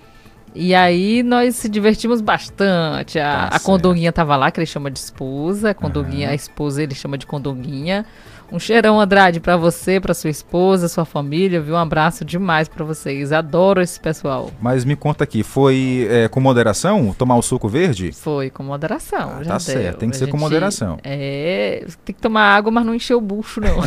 E 0.55 0.75
aí 0.75 1.23
nós 1.23 1.55
se 1.55 1.67
divertimos 1.67 2.21
bastante. 2.21 3.19
A, 3.19 3.47
tá 3.49 3.55
a 3.55 3.59
Condonguinha 3.59 4.11
tava 4.11 4.35
lá, 4.35 4.51
que 4.51 4.59
ele 4.59 4.67
chama 4.67 4.91
de 4.91 4.99
esposa. 4.99 5.71
A 5.71 5.73
Condonguinha, 5.73 6.27
uhum. 6.27 6.31
a 6.31 6.35
esposa 6.35 6.83
ele 6.83 6.93
chama 6.93 7.17
de 7.17 7.25
Condonguinha. 7.25 8.05
Um 8.53 8.59
cheirão, 8.59 8.99
Andrade, 8.99 9.39
para 9.39 9.57
você, 9.57 9.99
para 9.99 10.13
sua 10.13 10.29
esposa, 10.29 10.87
sua 10.87 11.05
família, 11.05 11.59
viu? 11.59 11.73
Um 11.73 11.77
abraço 11.79 12.23
demais 12.23 12.67
para 12.67 12.85
vocês. 12.85 13.31
Adoro 13.31 13.81
esse 13.81 13.99
pessoal. 13.99 14.51
Mas 14.61 14.85
me 14.85 14.95
conta 14.95 15.23
aqui, 15.23 15.41
foi 15.41 16.07
é, 16.07 16.27
com 16.27 16.39
moderação 16.39 17.15
tomar 17.17 17.35
o 17.35 17.41
suco 17.41 17.67
verde? 17.67 18.11
Foi 18.11 18.51
com 18.51 18.61
moderação. 18.61 19.37
Ah, 19.39 19.43
tá 19.43 19.57
deu. 19.57 19.59
certo, 19.59 19.97
tem 19.97 20.09
que 20.11 20.15
a 20.15 20.19
ser 20.19 20.25
gente, 20.25 20.31
com 20.33 20.37
moderação. 20.37 20.99
É, 21.03 21.83
tem 22.05 22.13
que 22.13 22.21
tomar 22.21 22.43
água, 22.43 22.71
mas 22.71 22.85
não 22.85 22.93
encher 22.93 23.15
o 23.15 23.21
bucho, 23.21 23.59
não. 23.59 23.77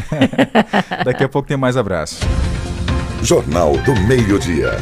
Daqui 1.05 1.23
a 1.23 1.29
pouco 1.29 1.47
tem 1.47 1.57
mais 1.57 1.77
abraço. 1.77 2.25
Jornal 3.23 3.77
do 3.79 3.95
Meio-Dia. 4.09 4.73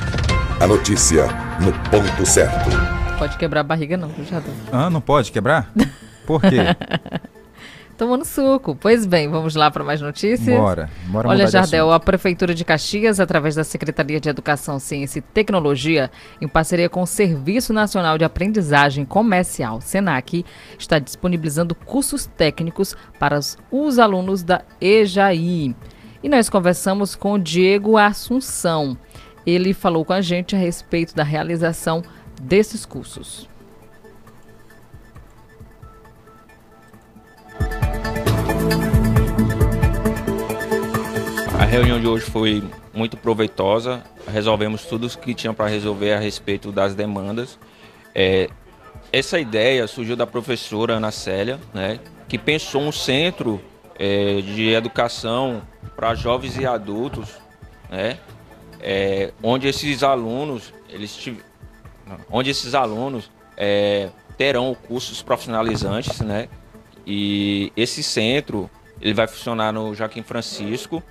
A 0.61 0.67
notícia 0.67 1.27
no 1.61 1.71
ponto 1.91 2.25
certo. 2.25 2.71
Pode 3.19 3.37
quebrar 3.37 3.61
a 3.61 3.65
barriga, 3.65 3.99
não, 3.99 4.09
já 4.25 4.41
Ah, 4.73 4.89
não 4.89 5.03
pode 5.03 5.31
quebrar? 5.31 5.71
Por 6.27 6.41
quê? 6.41 6.57
tomando 7.95 8.25
suco. 8.25 8.75
Pois 8.75 9.07
bem, 9.07 9.29
vamos 9.29 9.55
lá 9.55 9.71
para 9.71 9.85
mais 9.85 10.01
notícias. 10.01 10.59
Bora, 10.59 10.91
bora 11.07 11.29
Olha, 11.29 11.47
Jardel, 11.47 11.93
a 11.93 12.01
Prefeitura 12.01 12.55
de 12.55 12.65
Caxias, 12.65 13.21
através 13.21 13.55
da 13.55 13.65
Secretaria 13.65 14.21
de 14.21 14.29
Educação, 14.29 14.79
Ciência 14.79 15.19
e 15.21 15.23
Tecnologia, 15.23 16.11
em 16.41 16.49
parceria 16.49 16.89
com 16.89 17.03
o 17.03 17.07
Serviço 17.07 17.73
Nacional 17.73 18.19
de 18.19 18.25
Aprendizagem 18.25 19.05
Comercial, 19.05 19.81
SENAC, 19.81 20.45
está 20.79 20.99
disponibilizando 20.99 21.75
cursos 21.75 22.27
técnicos 22.27 22.97
para 23.19 23.39
os 23.71 23.99
alunos 23.99 24.43
da 24.43 24.63
EJAI. 24.81 25.75
E 26.23 26.29
nós 26.29 26.49
conversamos 26.49 27.15
com 27.15 27.33
o 27.33 27.39
Diego 27.39 27.97
Assunção. 27.97 28.97
Ele 29.47 29.75
falou 29.75 30.05
com 30.05 30.13
a 30.13 30.21
gente 30.21 30.57
a 30.57 30.59
respeito 30.59 31.15
da 31.15 31.23
realização 31.23 32.03
desses 32.41 32.87
cursos. 32.87 33.49
A 41.59 41.65
reunião 41.65 42.01
de 42.01 42.07
hoje 42.07 42.25
foi 42.25 42.63
muito 42.93 43.17
proveitosa. 43.17 44.03
Resolvemos 44.27 44.85
tudo 44.85 45.07
o 45.07 45.19
que 45.19 45.35
tinha 45.35 45.53
para 45.53 45.69
resolver 45.69 46.13
a 46.13 46.19
respeito 46.19 46.73
das 46.73 46.95
demandas. 46.95 47.59
É, 48.15 48.49
essa 49.13 49.39
ideia 49.39 49.87
surgiu 49.87 50.17
da 50.17 50.27
professora 50.27 50.95
Ana 50.95 51.11
Célia, 51.11 51.61
né, 51.73 52.01
que 52.29 52.37
pensou 52.37 52.83
um 52.83 52.93
centro 52.93 53.61
é, 53.97 54.41
de 54.41 54.71
educação 54.71 55.63
para 55.95 56.15
jovens 56.15 56.59
e 56.59 56.67
adultos, 56.67 57.31
né? 57.89 58.19
É, 58.81 59.33
onde 59.43 59.69
esses 59.69 60.03
alunos, 60.03 60.75
eles 60.89 61.31
onde 62.31 62.51
esses 62.51 62.75
alunos 62.75 63.31
é, 63.57 64.11
terão 64.37 64.75
cursos 64.75 65.23
profissionalizantes, 65.23 66.21
né? 66.21 66.49
E 67.07 67.73
esse 67.77 68.03
centro 68.03 68.69
ele 69.01 69.15
vai 69.15 69.27
funcionar 69.27 69.73
no 69.73 69.95
Joaquim 69.95 70.23
Francisco. 70.23 71.03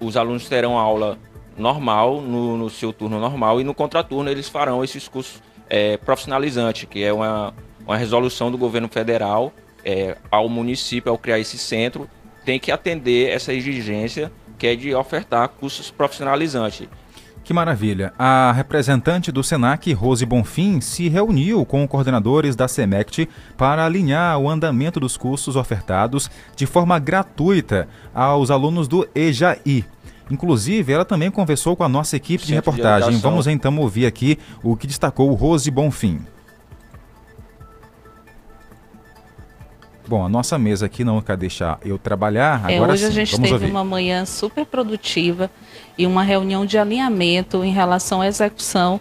Os 0.00 0.16
alunos 0.16 0.48
terão 0.48 0.78
aula 0.78 1.18
normal 1.56 2.20
no, 2.20 2.56
no 2.56 2.70
seu 2.70 2.92
turno 2.92 3.20
normal 3.20 3.60
e 3.60 3.64
no 3.64 3.74
contraturno 3.74 4.30
eles 4.30 4.48
farão 4.48 4.82
esses 4.82 5.08
cursos 5.08 5.42
é, 5.68 5.96
profissionalizantes, 5.96 6.88
que 6.88 7.02
é 7.02 7.12
uma, 7.12 7.54
uma 7.86 7.96
resolução 7.96 8.50
do 8.50 8.58
governo 8.58 8.88
federal 8.88 9.52
é, 9.84 10.16
ao 10.30 10.48
município 10.48 11.10
ao 11.10 11.18
criar 11.18 11.38
esse 11.38 11.58
centro 11.58 12.08
tem 12.44 12.58
que 12.58 12.72
atender 12.72 13.30
essa 13.30 13.52
exigência 13.52 14.32
que 14.58 14.66
é 14.66 14.76
de 14.76 14.94
ofertar 14.94 15.48
cursos 15.48 15.90
profissionalizantes. 15.90 16.88
Que 17.44 17.52
maravilha! 17.52 18.12
A 18.16 18.52
representante 18.52 19.32
do 19.32 19.42
SENAC, 19.42 19.92
Rose 19.92 20.24
Bonfim, 20.24 20.80
se 20.80 21.08
reuniu 21.08 21.64
com 21.64 21.86
coordenadores 21.88 22.54
da 22.54 22.68
SEMECT 22.68 23.28
para 23.56 23.84
alinhar 23.84 24.38
o 24.38 24.48
andamento 24.48 25.00
dos 25.00 25.16
cursos 25.16 25.56
ofertados 25.56 26.30
de 26.54 26.66
forma 26.66 26.98
gratuita 27.00 27.88
aos 28.14 28.50
alunos 28.50 28.86
do 28.86 29.08
EJAI. 29.12 29.84
Inclusive, 30.30 30.92
ela 30.92 31.04
também 31.04 31.30
conversou 31.30 31.74
com 31.74 31.82
a 31.82 31.88
nossa 31.88 32.16
equipe 32.16 32.46
de 32.46 32.54
reportagem. 32.54 33.18
Vamos 33.18 33.48
então 33.48 33.76
ouvir 33.78 34.06
aqui 34.06 34.38
o 34.62 34.76
que 34.76 34.86
destacou 34.86 35.34
Rose 35.34 35.70
Bonfim. 35.70 36.20
Bom, 40.12 40.26
a 40.26 40.28
nossa 40.28 40.58
mesa 40.58 40.84
aqui 40.84 41.04
não 41.04 41.22
quer 41.22 41.38
deixar 41.38 41.78
eu 41.82 41.96
trabalhar. 41.96 42.70
É, 42.70 42.76
Agora 42.76 42.92
hoje 42.92 43.04
sim, 43.04 43.08
a 43.08 43.10
gente 43.12 43.32
vamos 43.32 43.48
teve 43.48 43.54
ouvir. 43.54 43.70
uma 43.70 43.82
manhã 43.82 44.26
super 44.26 44.66
produtiva 44.66 45.50
e 45.96 46.06
uma 46.06 46.22
reunião 46.22 46.66
de 46.66 46.76
alinhamento 46.76 47.64
em 47.64 47.72
relação 47.72 48.20
à 48.20 48.26
execução 48.26 49.00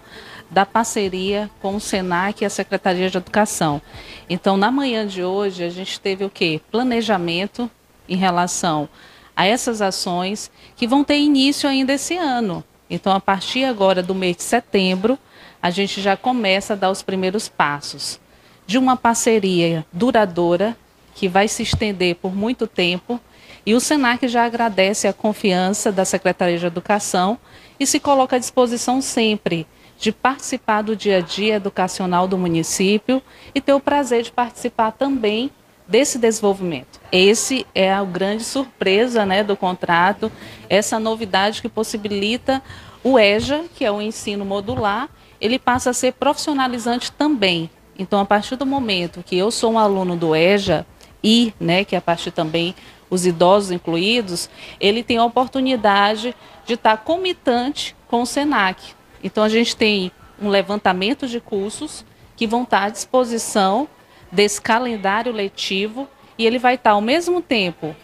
da 0.49 0.65
parceria 0.65 1.51
com 1.61 1.75
o 1.75 1.81
SENAC 1.81 2.41
e 2.41 2.45
a 2.45 2.49
Secretaria 2.49 3.09
de 3.09 3.17
Educação. 3.17 3.81
Então, 4.29 4.55
na 4.55 4.71
manhã 4.71 5.05
de 5.05 5.21
hoje, 5.21 5.65
a 5.65 5.69
gente 5.69 5.99
teve 5.99 6.23
o 6.23 6.29
quê? 6.29 6.61
Planejamento 6.71 7.69
em 8.07 8.15
relação 8.15 8.87
a 9.35 9.45
essas 9.45 9.81
ações 9.81 10.49
que 10.77 10.87
vão 10.87 11.03
ter 11.03 11.17
início 11.19 11.69
ainda 11.69 11.91
esse 11.91 12.15
ano. 12.15 12.63
Então, 12.89 13.13
a 13.13 13.19
partir 13.19 13.65
agora 13.65 14.01
do 14.01 14.15
mês 14.15 14.37
de 14.37 14.43
setembro, 14.43 15.19
a 15.61 15.69
gente 15.71 15.99
já 15.99 16.15
começa 16.15 16.71
a 16.71 16.77
dar 16.77 16.89
os 16.89 17.03
primeiros 17.03 17.49
passos 17.49 18.17
de 18.65 18.77
uma 18.77 18.95
parceria 18.95 19.85
duradoura 19.91 20.73
que 21.13 21.27
vai 21.27 21.47
se 21.47 21.63
estender 21.63 22.15
por 22.15 22.35
muito 22.35 22.67
tempo. 22.67 23.19
E 23.65 23.73
o 23.73 23.79
SENAC 23.79 24.27
já 24.27 24.45
agradece 24.45 25.07
a 25.07 25.13
confiança 25.13 25.91
da 25.91 26.05
Secretaria 26.05 26.57
de 26.57 26.65
Educação 26.65 27.37
e 27.79 27.85
se 27.85 27.99
coloca 27.99 28.35
à 28.35 28.39
disposição 28.39 29.01
sempre 29.01 29.67
de 29.97 30.11
participar 30.11 30.81
do 30.81 30.95
dia 30.95 31.17
a 31.17 31.21
dia 31.21 31.55
educacional 31.55 32.27
do 32.27 32.37
município 32.37 33.21
e 33.53 33.61
ter 33.61 33.73
o 33.73 33.79
prazer 33.79 34.23
de 34.23 34.31
participar 34.31 34.91
também 34.91 35.51
desse 35.87 36.17
desenvolvimento. 36.17 36.99
Esse 37.11 37.67
é 37.75 37.93
a 37.93 38.03
grande 38.03 38.43
surpresa 38.43 39.25
né, 39.25 39.43
do 39.43 39.55
contrato, 39.55 40.31
essa 40.69 40.97
novidade 40.97 41.61
que 41.61 41.69
possibilita 41.69 42.63
o 43.03 43.19
EJA, 43.19 43.65
que 43.75 43.83
é 43.83 43.91
o 43.91 44.01
ensino 44.01 44.45
modular, 44.45 45.09
ele 45.39 45.59
passa 45.59 45.89
a 45.89 45.93
ser 45.93 46.13
profissionalizante 46.13 47.11
também. 47.11 47.69
Então, 47.97 48.19
a 48.19 48.25
partir 48.25 48.55
do 48.55 48.65
momento 48.65 49.23
que 49.23 49.37
eu 49.37 49.51
sou 49.51 49.73
um 49.73 49.79
aluno 49.79 50.15
do 50.15 50.35
EJA, 50.35 50.85
e, 51.23 51.53
né, 51.59 51.83
que 51.83 51.95
é 51.95 51.97
a 51.97 52.01
partir 52.01 52.31
também 52.31 52.75
os 53.09 53.25
idosos 53.25 53.71
incluídos, 53.71 54.49
ele 54.79 55.03
tem 55.03 55.17
a 55.17 55.25
oportunidade 55.25 56.33
de 56.65 56.73
estar 56.73 56.97
comitante 56.97 57.95
com 58.07 58.21
o 58.21 58.25
SENAC. 58.25 58.81
Então 59.23 59.43
a 59.43 59.49
gente 59.49 59.75
tem 59.75 60.11
um 60.41 60.49
levantamento 60.49 61.27
de 61.27 61.39
cursos 61.39 62.05
que 62.35 62.47
vão 62.47 62.63
estar 62.63 62.85
à 62.85 62.89
disposição 62.89 63.87
desse 64.31 64.61
calendário 64.61 65.31
letivo 65.31 66.07
e 66.37 66.45
ele 66.45 66.57
vai 66.57 66.75
estar 66.75 66.91
ao 66.91 67.01
mesmo 67.01 67.41
tempo 67.41 67.95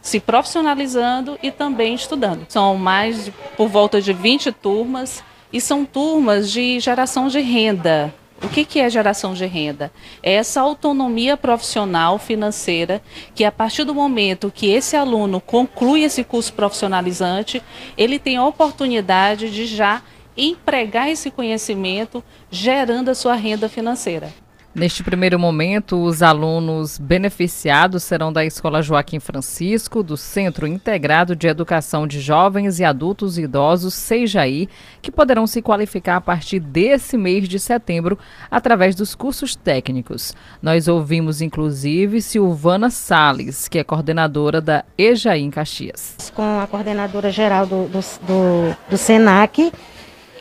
se 0.00 0.20
profissionalizando 0.20 1.38
e 1.42 1.50
também 1.50 1.94
estudando. 1.94 2.46
São 2.48 2.76
mais 2.76 3.26
de, 3.26 3.30
por 3.56 3.68
volta 3.68 4.00
de 4.00 4.12
20 4.12 4.52
turmas 4.52 5.22
e 5.52 5.60
são 5.60 5.84
turmas 5.84 6.50
de 6.50 6.78
geração 6.80 7.28
de 7.28 7.40
renda. 7.40 8.14
O 8.40 8.48
que, 8.48 8.64
que 8.64 8.78
é 8.78 8.88
geração 8.88 9.34
de 9.34 9.44
renda? 9.46 9.92
É 10.22 10.34
essa 10.34 10.60
autonomia 10.60 11.36
profissional 11.36 12.18
financeira 12.18 13.02
que, 13.34 13.44
a 13.44 13.50
partir 13.50 13.82
do 13.82 13.94
momento 13.94 14.52
que 14.54 14.70
esse 14.70 14.96
aluno 14.96 15.40
conclui 15.40 16.04
esse 16.04 16.22
curso 16.22 16.52
profissionalizante, 16.52 17.60
ele 17.96 18.18
tem 18.18 18.36
a 18.36 18.46
oportunidade 18.46 19.50
de 19.50 19.66
já 19.66 20.02
empregar 20.36 21.10
esse 21.10 21.32
conhecimento, 21.32 22.22
gerando 22.48 23.08
a 23.08 23.14
sua 23.14 23.34
renda 23.34 23.68
financeira. 23.68 24.32
Neste 24.78 25.02
primeiro 25.02 25.40
momento, 25.40 26.00
os 26.00 26.22
alunos 26.22 26.98
beneficiados 26.98 28.04
serão 28.04 28.32
da 28.32 28.44
Escola 28.44 28.80
Joaquim 28.80 29.18
Francisco, 29.18 30.04
do 30.04 30.16
Centro 30.16 30.68
Integrado 30.68 31.34
de 31.34 31.48
Educação 31.48 32.06
de 32.06 32.20
Jovens 32.20 32.78
e 32.78 32.84
Adultos 32.84 33.36
e 33.36 33.42
Idosos, 33.42 33.92
SEJAI, 33.94 34.68
que 35.02 35.10
poderão 35.10 35.48
se 35.48 35.60
qualificar 35.60 36.14
a 36.14 36.20
partir 36.20 36.60
desse 36.60 37.18
mês 37.18 37.48
de 37.48 37.58
setembro 37.58 38.16
através 38.48 38.94
dos 38.94 39.16
cursos 39.16 39.56
técnicos. 39.56 40.32
Nós 40.62 40.86
ouvimos, 40.86 41.42
inclusive, 41.42 42.22
Silvana 42.22 42.88
Sales, 42.88 43.66
que 43.66 43.80
é 43.80 43.84
coordenadora 43.84 44.60
da 44.60 44.84
EJAI 44.96 45.40
em 45.40 45.50
Caxias. 45.50 46.14
Com 46.32 46.60
a 46.60 46.68
coordenadora 46.68 47.32
geral 47.32 47.66
do, 47.66 47.88
do, 47.88 47.98
do, 47.98 48.76
do 48.90 48.96
SENAC, 48.96 49.72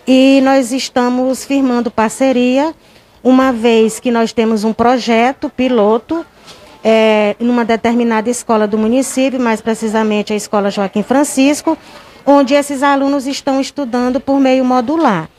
e 0.08 0.42
nós 0.44 0.72
estamos 0.72 1.44
firmando 1.44 1.90
parceria 1.90 2.76
uma 3.28 3.52
vez 3.52 4.00
que 4.00 4.10
nós 4.10 4.32
temos 4.32 4.64
um 4.64 4.72
projeto 4.72 5.50
piloto 5.50 6.26
é, 6.82 7.36
numa 7.42 7.66
determinada 7.66 8.30
escola 8.30 8.66
do 8.66 8.78
município, 8.78 9.38
mais 9.38 9.60
precisamente 9.60 10.32
a 10.32 10.36
Escola 10.38 10.72
Joaquim 10.72 11.04
Francisco, 11.04 11.78
onde 12.26 12.54
esses 12.54 12.82
alunos 12.82 13.28
estão 13.28 13.60
estudando 13.60 14.22
por 14.22 14.40
meio 14.40 14.64
modular. 14.64 15.30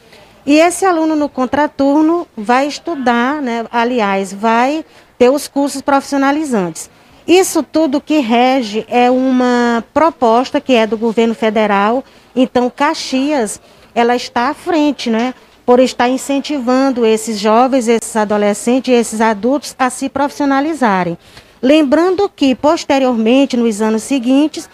E 0.44 0.59
esse 0.59 0.85
aluno 0.85 1.16
no 1.16 1.31
contraturno 1.31 2.27
vai 2.37 2.66
estudar, 2.66 3.40
né, 3.40 3.64
aliás, 3.72 4.35
vai 4.35 4.85
ter 5.18 5.31
os 5.31 5.48
cursos 5.48 5.81
profissionalizantes. 5.81 6.90
Isso 7.27 7.62
tudo 7.62 8.03
que 8.03 8.18
rege 8.18 8.85
é 8.87 9.11
uma 9.11 9.83
proposta 9.94 10.61
que 10.61 10.74
é 10.74 10.87
do 10.87 10.98
governo 10.98 11.35
federal, 11.35 12.05
então 12.37 12.68
Caxias, 12.68 13.59
ela 13.94 14.14
está 14.14 14.51
à 14.51 14.55
frente, 14.55 15.09
né? 15.09 15.33
Por 15.68 15.81
estar 15.81 16.09
incentivando 16.09 17.04
esses 17.04 17.38
jovens, 17.38 17.88
esses 17.88 18.16
adolescentes 18.16 18.90
e 18.90 18.96
esses 18.96 19.20
adultos 19.20 19.76
a 19.78 19.90
se 19.90 20.09
profissionalizarem. 20.09 21.18
Lembrando 21.61 22.26
que, 22.26 22.54
posteriormente, 22.54 23.54
nos 23.54 23.83
anos 23.83 24.02
seguintes, 24.02 24.66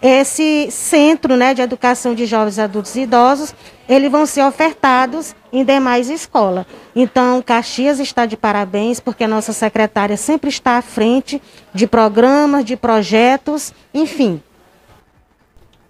esse 0.00 0.70
centro 0.70 1.36
né, 1.36 1.52
de 1.52 1.60
educação 1.60 2.14
de 2.14 2.24
jovens, 2.24 2.58
adultos 2.58 2.96
e 2.96 3.00
idosos, 3.00 3.54
eles 3.86 4.10
vão 4.10 4.24
ser 4.24 4.42
ofertados 4.42 5.36
em 5.52 5.62
demais 5.62 6.08
escolas. 6.08 6.64
Então, 6.96 7.42
Caxias 7.42 8.00
está 8.00 8.24
de 8.24 8.34
parabéns, 8.34 9.00
porque 9.00 9.24
a 9.24 9.28
nossa 9.28 9.52
secretária 9.52 10.16
sempre 10.16 10.48
está 10.48 10.78
à 10.78 10.82
frente 10.82 11.42
de 11.74 11.86
programas, 11.86 12.64
de 12.64 12.74
projetos, 12.74 13.74
enfim. 13.92 14.40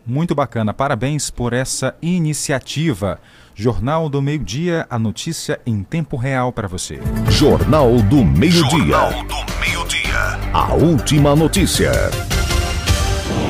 Muito 0.05 0.35
bacana, 0.35 0.75
parabéns 0.75 1.31
por 1.31 1.53
essa 1.53 1.95
iniciativa. 2.03 3.21
Jornal 3.61 4.09
do 4.09 4.23
Meio-Dia, 4.23 4.87
a 4.89 5.01
notícia 5.01 5.59
em 5.67 5.83
tempo 5.83 6.17
real 6.17 6.53
para 6.53 6.69
você. 6.69 7.01
Jornal 7.29 8.01
do 8.03 8.25
Meio-Dia. 8.25 8.63
Jornal 8.63 9.25
do 9.25 9.59
Meio-Dia. 9.59 10.39
A 10.53 10.75
última 10.75 11.35
notícia. 11.35 11.91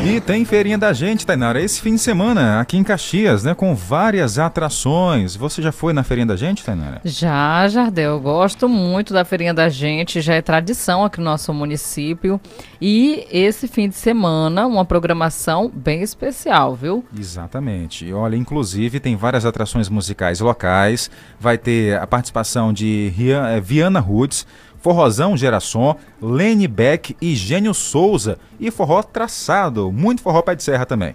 E 0.05 0.21
tem 0.21 0.45
feirinha 0.45 0.79
da 0.79 0.93
gente, 0.93 1.27
Tainara, 1.27 1.61
esse 1.61 1.83
fim 1.83 1.95
de 1.95 2.01
semana 2.01 2.61
aqui 2.61 2.79
em 2.79 2.85
Caxias, 2.85 3.45
né, 3.45 3.55
com 3.55 3.75
várias 3.75 4.39
atrações. 4.39 5.37
Você 5.37 5.61
já 5.61 5.71
foi 5.71 5.93
na 5.93 6.03
feirinha 6.03 6.27
da 6.27 6.37
gente, 6.37 6.65
Tainara? 6.65 7.01
Já, 7.05 7.69
Jardel, 7.69 8.13
eu 8.13 8.21
gosto 8.21 8.69
muito 8.69 9.13
da 9.13 9.25
feirinha 9.25 9.53
da 9.53 9.69
gente, 9.69 10.21
já 10.23 10.35
é 10.35 10.41
tradição 10.41 11.05
aqui 11.05 11.19
no 11.19 11.25
nosso 11.25 11.53
município. 11.53 12.41
E 12.81 13.27
esse 13.31 13.69
fim 13.69 13.89
de 13.89 13.97
semana, 13.97 14.67
uma 14.67 14.85
programação 14.85 15.71
bem 15.75 16.01
especial, 16.01 16.75
viu? 16.75 17.05
Exatamente. 17.17 18.07
E 18.07 18.13
olha, 18.13 18.37
inclusive 18.37 19.01
tem 19.01 19.15
várias 19.15 19.45
atrações 19.45 19.89
musicais 19.91 20.41
locais, 20.41 21.11
vai 21.39 21.59
ter 21.59 21.99
a 21.99 22.07
participação 22.07 22.73
de 22.73 23.13
Rian, 23.15 23.47
eh, 23.49 23.61
Viana 23.61 24.01
Roots, 24.01 24.47
Forrozão 24.81 25.37
Geração, 25.37 25.97
Lene 26.21 26.69
Beck 26.69 27.17
e 27.21 27.35
Gênio 27.35 27.75
Souza. 27.75 28.39
E 28.59 28.71
forró 28.71 29.03
traçado, 29.03 29.93
muito 29.93 30.23
forró 30.23 30.43
pé 30.43 30.55
de 30.55 30.63
serra 30.63 30.87
também. 30.87 31.15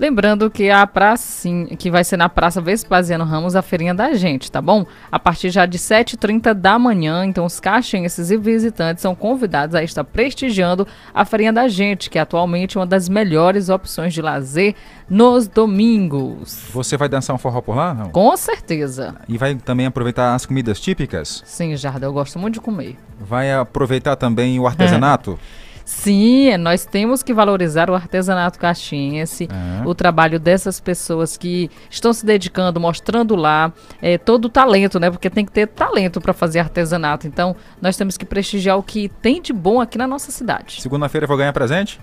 Lembrando 0.00 0.50
que 0.50 0.70
a 0.70 0.86
praça, 0.86 1.46
que 1.78 1.90
vai 1.90 2.02
ser 2.02 2.16
na 2.16 2.26
Praça 2.26 2.58
Vespasiano 2.58 3.22
Ramos, 3.22 3.54
a 3.54 3.60
feirinha 3.60 3.92
da 3.92 4.14
gente, 4.14 4.50
tá 4.50 4.58
bom? 4.62 4.86
A 5.12 5.18
partir 5.18 5.50
já 5.50 5.66
de 5.66 5.78
7h30 5.78 6.54
da 6.54 6.78
manhã, 6.78 7.26
então 7.26 7.44
os 7.44 7.60
caixenses 7.60 8.30
e 8.30 8.38
visitantes 8.38 9.02
são 9.02 9.14
convidados 9.14 9.74
a 9.74 9.84
estar 9.84 10.02
prestigiando 10.02 10.88
a 11.12 11.26
feirinha 11.26 11.52
da 11.52 11.68
gente, 11.68 12.08
que 12.08 12.16
é 12.16 12.22
atualmente 12.22 12.78
uma 12.78 12.86
das 12.86 13.10
melhores 13.10 13.68
opções 13.68 14.14
de 14.14 14.22
lazer 14.22 14.74
nos 15.06 15.46
domingos. 15.46 16.70
Você 16.72 16.96
vai 16.96 17.06
dançar 17.06 17.36
um 17.36 17.38
forró 17.38 17.60
por 17.60 17.76
lá? 17.76 17.92
Não? 17.92 18.08
Com 18.08 18.34
certeza. 18.38 19.16
E 19.28 19.36
vai 19.36 19.54
também 19.56 19.84
aproveitar 19.84 20.34
as 20.34 20.46
comidas 20.46 20.80
típicas? 20.80 21.42
Sim, 21.44 21.76
Jardim, 21.76 22.06
eu 22.06 22.12
gosto 22.14 22.38
muito 22.38 22.54
de 22.54 22.60
comer. 22.62 22.96
Vai 23.20 23.52
aproveitar 23.52 24.16
também 24.16 24.58
o 24.58 24.66
artesanato? 24.66 25.38
Sim, 25.84 26.56
nós 26.56 26.84
temos 26.84 27.22
que 27.22 27.34
valorizar 27.34 27.90
o 27.90 27.94
artesanato 27.94 28.58
caxiense, 28.58 29.48
é. 29.50 29.86
o 29.86 29.94
trabalho 29.94 30.38
dessas 30.38 30.80
pessoas 30.80 31.36
que 31.36 31.70
estão 31.88 32.12
se 32.12 32.24
dedicando, 32.24 32.80
mostrando 32.80 33.34
lá 33.34 33.72
é, 34.00 34.16
todo 34.16 34.46
o 34.46 34.48
talento, 34.48 34.98
né? 35.00 35.10
Porque 35.10 35.28
tem 35.28 35.44
que 35.44 35.52
ter 35.52 35.66
talento 35.66 36.20
para 36.20 36.32
fazer 36.32 36.60
artesanato. 36.60 37.26
Então, 37.26 37.56
nós 37.80 37.96
temos 37.96 38.16
que 38.16 38.24
prestigiar 38.24 38.78
o 38.78 38.82
que 38.82 39.08
tem 39.20 39.42
de 39.42 39.52
bom 39.52 39.80
aqui 39.80 39.98
na 39.98 40.06
nossa 40.06 40.30
cidade. 40.30 40.80
Segunda-feira 40.80 41.24
eu 41.24 41.28
vou 41.28 41.36
ganhar 41.36 41.52
presente? 41.52 42.00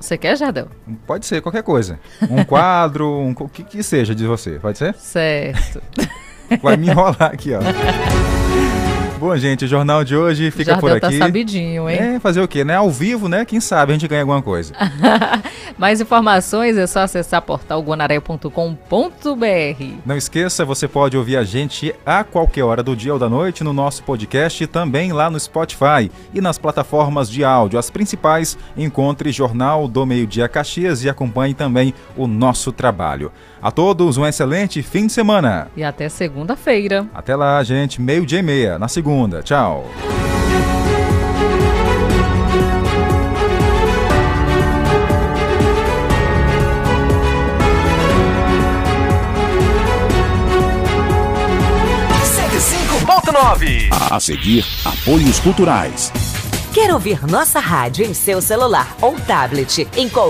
Você 0.00 0.16
quer, 0.16 0.36
Jardel? 0.36 0.68
Pode 1.06 1.26
ser, 1.26 1.42
qualquer 1.42 1.62
coisa. 1.62 1.98
Um 2.30 2.44
quadro, 2.44 3.08
um, 3.18 3.34
o 3.38 3.48
que, 3.48 3.64
que 3.64 3.82
seja 3.82 4.14
de 4.14 4.26
você, 4.26 4.58
pode 4.58 4.78
ser? 4.78 4.94
Certo. 4.94 5.82
Vai 6.62 6.76
me 6.76 6.88
enrolar 6.88 7.30
aqui, 7.32 7.52
ó. 7.54 7.58
Bom, 9.18 9.36
gente, 9.36 9.64
o 9.64 9.68
jornal 9.68 10.04
de 10.04 10.14
hoje 10.14 10.48
fica 10.52 10.72
Jardel 10.72 10.80
por 10.80 11.00
tá 11.00 11.08
aqui. 11.08 11.18
tá 11.18 11.26
sabidinho, 11.26 11.90
hein? 11.90 11.98
É, 11.98 12.20
fazer 12.20 12.40
o 12.40 12.46
quê, 12.46 12.62
né? 12.62 12.76
Ao 12.76 12.88
vivo, 12.88 13.28
né? 13.28 13.44
Quem 13.44 13.60
sabe 13.60 13.90
a 13.90 13.94
gente 13.94 14.06
ganha 14.06 14.22
alguma 14.22 14.40
coisa. 14.40 14.72
Mais 15.76 16.00
informações 16.00 16.76
é 16.76 16.86
só 16.86 17.00
acessar 17.00 17.42
portalguanaré.com.br. 17.42 18.48
Não 20.06 20.16
esqueça, 20.16 20.64
você 20.64 20.86
pode 20.86 21.16
ouvir 21.16 21.36
a 21.36 21.44
gente 21.44 21.94
a 22.06 22.22
qualquer 22.22 22.62
hora 22.62 22.82
do 22.82 22.94
dia 22.94 23.12
ou 23.12 23.18
da 23.18 23.28
noite 23.28 23.64
no 23.64 23.72
nosso 23.72 24.02
podcast 24.04 24.62
e 24.62 24.66
também 24.66 25.12
lá 25.12 25.28
no 25.28 25.38
Spotify 25.38 26.10
e 26.32 26.40
nas 26.40 26.58
plataformas 26.58 27.28
de 27.28 27.44
áudio. 27.44 27.78
As 27.78 27.90
principais, 27.90 28.56
encontre 28.76 29.32
Jornal 29.32 29.88
do 29.88 30.06
Meio 30.06 30.26
Dia 30.26 30.48
Caxias 30.48 31.02
e 31.02 31.08
acompanhe 31.08 31.54
também 31.54 31.92
o 32.16 32.26
nosso 32.26 32.72
trabalho. 32.72 33.32
A 33.60 33.72
todos 33.72 34.16
um 34.16 34.24
excelente 34.24 34.82
fim 34.82 35.06
de 35.06 35.12
semana. 35.12 35.68
E 35.76 35.82
até 35.82 36.08
segunda-feira. 36.08 37.06
Até 37.12 37.34
lá, 37.34 37.60
gente. 37.64 38.00
Meio-dia 38.00 38.38
e 38.38 38.42
meia, 38.42 38.78
na 38.78 38.86
segunda. 39.08 39.42
Tchau. 39.42 39.86
A 54.10 54.20
seguir, 54.20 54.64
apoios 54.84 55.38
culturais. 55.40 56.12
Quer 56.74 56.92
ouvir 56.92 57.26
nossa 57.26 57.60
rádio 57.60 58.04
em 58.04 58.12
seu 58.12 58.42
celular 58.42 58.96
ou 59.00 59.14
tablet 59.20 59.88
em 59.96 60.08
qualquer 60.08 60.26